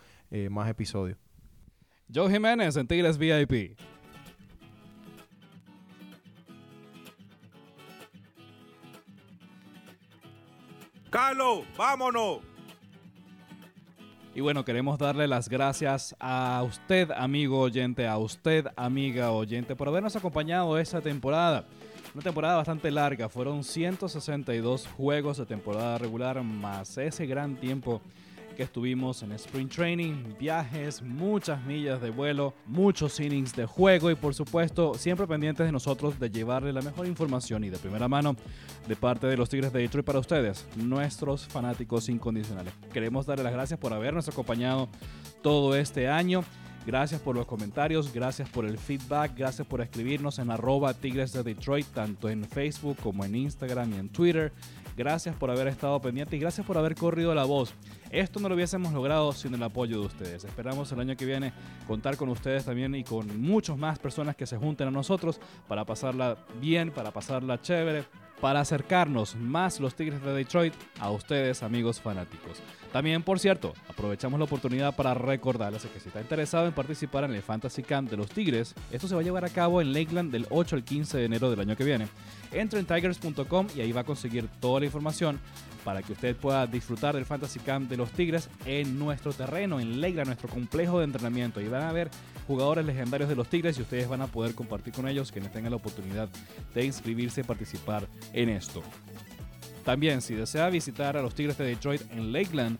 más 0.48 0.70
episodios. 0.70 1.18
Joe 2.12 2.30
Jiménez 2.30 2.76
en 2.76 2.86
Tigres 2.86 3.18
VIP. 3.18 3.76
Carlos, 11.10 11.64
vámonos. 11.76 12.38
Y 14.32 14.40
bueno, 14.40 14.64
queremos 14.64 14.96
darle 14.96 15.26
las 15.26 15.48
gracias 15.48 16.14
a 16.20 16.62
usted, 16.64 17.10
amigo 17.10 17.58
oyente, 17.58 18.06
a 18.06 18.16
usted, 18.16 18.66
amiga 18.76 19.32
oyente, 19.32 19.74
por 19.74 19.88
habernos 19.88 20.14
acompañado 20.14 20.78
esta 20.78 21.00
temporada. 21.00 21.66
Una 22.14 22.22
temporada 22.22 22.56
bastante 22.56 22.92
larga, 22.92 23.28
fueron 23.28 23.64
162 23.64 24.86
juegos 24.86 25.38
de 25.38 25.46
temporada 25.46 25.98
regular 25.98 26.40
más 26.44 26.96
ese 26.96 27.26
gran 27.26 27.56
tiempo 27.56 28.00
estuvimos 28.62 29.22
en 29.22 29.32
Spring 29.32 29.68
Training, 29.68 30.34
viajes, 30.38 31.02
muchas 31.02 31.64
millas 31.64 32.00
de 32.00 32.10
vuelo, 32.10 32.54
muchos 32.66 33.18
innings 33.20 33.54
de 33.54 33.66
juego 33.66 34.10
y 34.10 34.14
por 34.14 34.34
supuesto 34.34 34.94
siempre 34.94 35.26
pendientes 35.26 35.66
de 35.66 35.72
nosotros 35.72 36.18
de 36.18 36.30
llevarle 36.30 36.72
la 36.72 36.82
mejor 36.82 37.06
información 37.06 37.64
y 37.64 37.70
de 37.70 37.78
primera 37.78 38.08
mano 38.08 38.36
de 38.86 38.96
parte 38.96 39.26
de 39.26 39.36
los 39.36 39.48
Tigres 39.48 39.72
de 39.72 39.80
Detroit 39.80 40.06
para 40.06 40.18
ustedes, 40.18 40.66
nuestros 40.76 41.46
fanáticos 41.46 42.08
incondicionales. 42.08 42.72
Queremos 42.92 43.26
darle 43.26 43.44
las 43.44 43.52
gracias 43.52 43.78
por 43.78 43.92
habernos 43.92 44.28
acompañado 44.28 44.88
todo 45.42 45.74
este 45.76 46.08
año. 46.08 46.44
Gracias 46.86 47.20
por 47.20 47.36
los 47.36 47.46
comentarios, 47.46 48.12
gracias 48.12 48.48
por 48.48 48.64
el 48.64 48.78
feedback, 48.78 49.36
gracias 49.36 49.66
por 49.66 49.82
escribirnos 49.82 50.38
en 50.38 50.50
arroba 50.50 50.94
Tigres 50.94 51.32
de 51.32 51.42
Detroit, 51.42 51.86
tanto 51.88 52.30
en 52.30 52.44
Facebook 52.44 52.96
como 53.02 53.24
en 53.24 53.34
Instagram 53.34 53.92
y 53.92 53.96
en 53.96 54.08
Twitter. 54.08 54.52
Gracias 54.96 55.36
por 55.36 55.50
haber 55.50 55.68
estado 55.68 56.00
pendiente 56.00 56.36
y 56.36 56.38
gracias 56.38 56.66
por 56.66 56.78
haber 56.78 56.94
corrido 56.94 57.34
la 57.34 57.44
voz. 57.44 57.74
Esto 58.10 58.40
no 58.40 58.48
lo 58.48 58.56
hubiésemos 58.56 58.92
logrado 58.92 59.32
sin 59.32 59.54
el 59.54 59.62
apoyo 59.62 60.00
de 60.00 60.06
ustedes. 60.06 60.44
Esperamos 60.44 60.90
el 60.90 61.00
año 61.00 61.16
que 61.16 61.24
viene 61.24 61.52
contar 61.86 62.16
con 62.16 62.28
ustedes 62.28 62.64
también 62.64 62.92
y 62.96 63.04
con 63.04 63.40
muchas 63.40 63.78
más 63.78 64.00
personas 64.00 64.34
que 64.34 64.46
se 64.46 64.56
junten 64.56 64.88
a 64.88 64.90
nosotros 64.90 65.40
para 65.68 65.84
pasarla 65.84 66.36
bien, 66.60 66.90
para 66.90 67.12
pasarla 67.12 67.60
chévere, 67.60 68.04
para 68.40 68.60
acercarnos 68.60 69.36
más 69.36 69.78
los 69.78 69.94
Tigres 69.94 70.22
de 70.22 70.32
Detroit 70.32 70.74
a 70.98 71.10
ustedes, 71.10 71.62
amigos 71.62 72.00
fanáticos. 72.00 72.60
También, 72.92 73.22
por 73.22 73.38
cierto, 73.38 73.74
aprovechamos 73.88 74.40
la 74.40 74.46
oportunidad 74.46 74.96
para 74.96 75.14
recordarles 75.14 75.86
que 75.86 76.00
si 76.00 76.08
está 76.08 76.20
interesado 76.20 76.66
en 76.66 76.72
participar 76.72 77.24
en 77.24 77.34
el 77.34 77.42
Fantasy 77.42 77.82
Camp 77.84 78.10
de 78.10 78.16
los 78.16 78.28
Tigres, 78.30 78.74
esto 78.90 79.06
se 79.06 79.14
va 79.14 79.20
a 79.20 79.24
llevar 79.24 79.44
a 79.44 79.50
cabo 79.50 79.80
en 79.80 79.92
Lakeland 79.92 80.32
del 80.32 80.46
8 80.50 80.76
al 80.76 80.84
15 80.84 81.18
de 81.18 81.24
enero 81.26 81.50
del 81.50 81.60
año 81.60 81.76
que 81.76 81.84
viene. 81.84 82.08
Entre 82.50 82.80
en 82.80 82.86
tigers.com 82.86 83.68
y 83.76 83.82
ahí 83.82 83.92
va 83.92 84.00
a 84.00 84.04
conseguir 84.04 84.48
toda 84.58 84.80
la 84.80 84.86
información 84.86 85.38
para 85.84 86.02
que 86.02 86.12
usted 86.12 86.36
pueda 86.36 86.66
disfrutar 86.66 87.14
del 87.14 87.24
Fantasy 87.24 87.60
Camp 87.60 87.88
de 87.90 87.96
los 87.96 88.10
Tigres 88.10 88.48
en 88.64 88.98
nuestro 88.98 89.32
terreno, 89.32 89.80
en 89.80 90.00
Lakeland, 90.00 90.26
nuestro 90.26 90.48
complejo 90.48 90.98
de 90.98 91.04
entrenamiento. 91.04 91.60
Y 91.60 91.68
van 91.68 91.82
a 91.82 91.92
ver 91.92 92.10
jugadores 92.46 92.84
legendarios 92.84 93.28
de 93.28 93.36
los 93.36 93.48
Tigres 93.48 93.78
y 93.78 93.82
ustedes 93.82 94.08
van 94.08 94.22
a 94.22 94.26
poder 94.26 94.54
compartir 94.54 94.92
con 94.92 95.08
ellos 95.08 95.32
quienes 95.32 95.52
tengan 95.52 95.70
la 95.70 95.76
oportunidad 95.76 96.28
de 96.74 96.84
inscribirse 96.84 97.40
y 97.40 97.44
participar 97.44 98.06
en 98.32 98.48
esto. 98.48 98.82
También, 99.84 100.20
si 100.20 100.34
desea 100.34 100.68
visitar 100.68 101.16
a 101.16 101.22
los 101.22 101.34
Tigres 101.34 101.56
de 101.58 101.64
Detroit 101.64 102.02
en 102.12 102.32
Lakeland, 102.32 102.78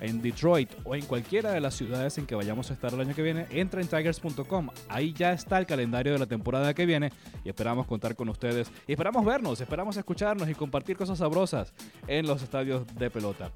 en 0.00 0.20
Detroit 0.22 0.70
o 0.84 0.94
en 0.94 1.04
cualquiera 1.04 1.52
de 1.52 1.60
las 1.60 1.74
ciudades 1.74 2.16
en 2.18 2.26
que 2.26 2.34
vayamos 2.34 2.70
a 2.70 2.74
estar 2.74 2.92
el 2.92 3.00
año 3.00 3.14
que 3.14 3.22
viene, 3.22 3.46
entra 3.50 3.80
en 3.80 3.88
tigers.com. 3.88 4.68
Ahí 4.88 5.12
ya 5.12 5.32
está 5.32 5.58
el 5.58 5.66
calendario 5.66 6.12
de 6.12 6.18
la 6.18 6.26
temporada 6.26 6.74
que 6.74 6.86
viene 6.86 7.12
y 7.44 7.48
esperamos 7.48 7.86
contar 7.86 8.16
con 8.16 8.28
ustedes. 8.28 8.70
Y 8.86 8.92
esperamos 8.92 9.24
vernos, 9.24 9.60
esperamos 9.60 9.96
escucharnos 9.96 10.48
y 10.48 10.54
compartir 10.54 10.96
cosas 10.96 11.18
sabrosas 11.18 11.72
en 12.06 12.26
los 12.26 12.42
estadios 12.42 12.86
de 12.96 13.10
pelota. 13.10 13.50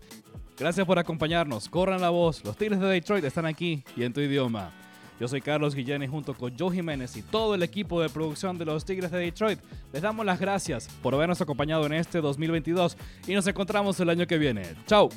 Gracias 0.59 0.87
por 0.87 0.99
acompañarnos. 0.99 1.69
Corran 1.69 2.01
la 2.01 2.11
voz. 2.11 2.45
Los 2.45 2.57
Tigres 2.57 2.79
de 2.79 2.87
Detroit 2.87 3.25
están 3.25 3.47
aquí 3.47 3.83
y 3.97 4.05
en 4.05 4.13
tu 4.13 4.21
idioma. 4.21 4.73
Yo 5.19 5.29
soy 5.29 5.41
Carlos 5.41 5.75
Guillén 5.75 6.03
y 6.03 6.09
junto 6.09 6.35
con 6.35 6.57
Joe 6.59 6.75
Jiménez 6.75 7.17
y 7.17 7.23
todo 7.23 7.55
el 7.55 7.63
equipo 7.63 8.03
de 8.03 8.09
producción 8.09 8.59
de 8.59 8.65
los 8.65 8.85
Tigres 8.85 9.13
de 9.13 9.19
Detroit, 9.19 9.61
les 9.93 10.03
damos 10.03 10.27
las 10.27 10.41
gracias 10.41 10.89
por 11.03 11.15
habernos 11.15 11.41
acompañado 11.41 11.87
en 11.87 11.93
este 11.93 12.21
2022 12.21 12.97
y 13.29 13.35
nos 13.35 13.47
encontramos 13.47 13.99
el 14.01 14.11
año 14.11 14.27
que 14.27 14.39
viene. 14.39 14.63
¡Chao! 14.87 15.09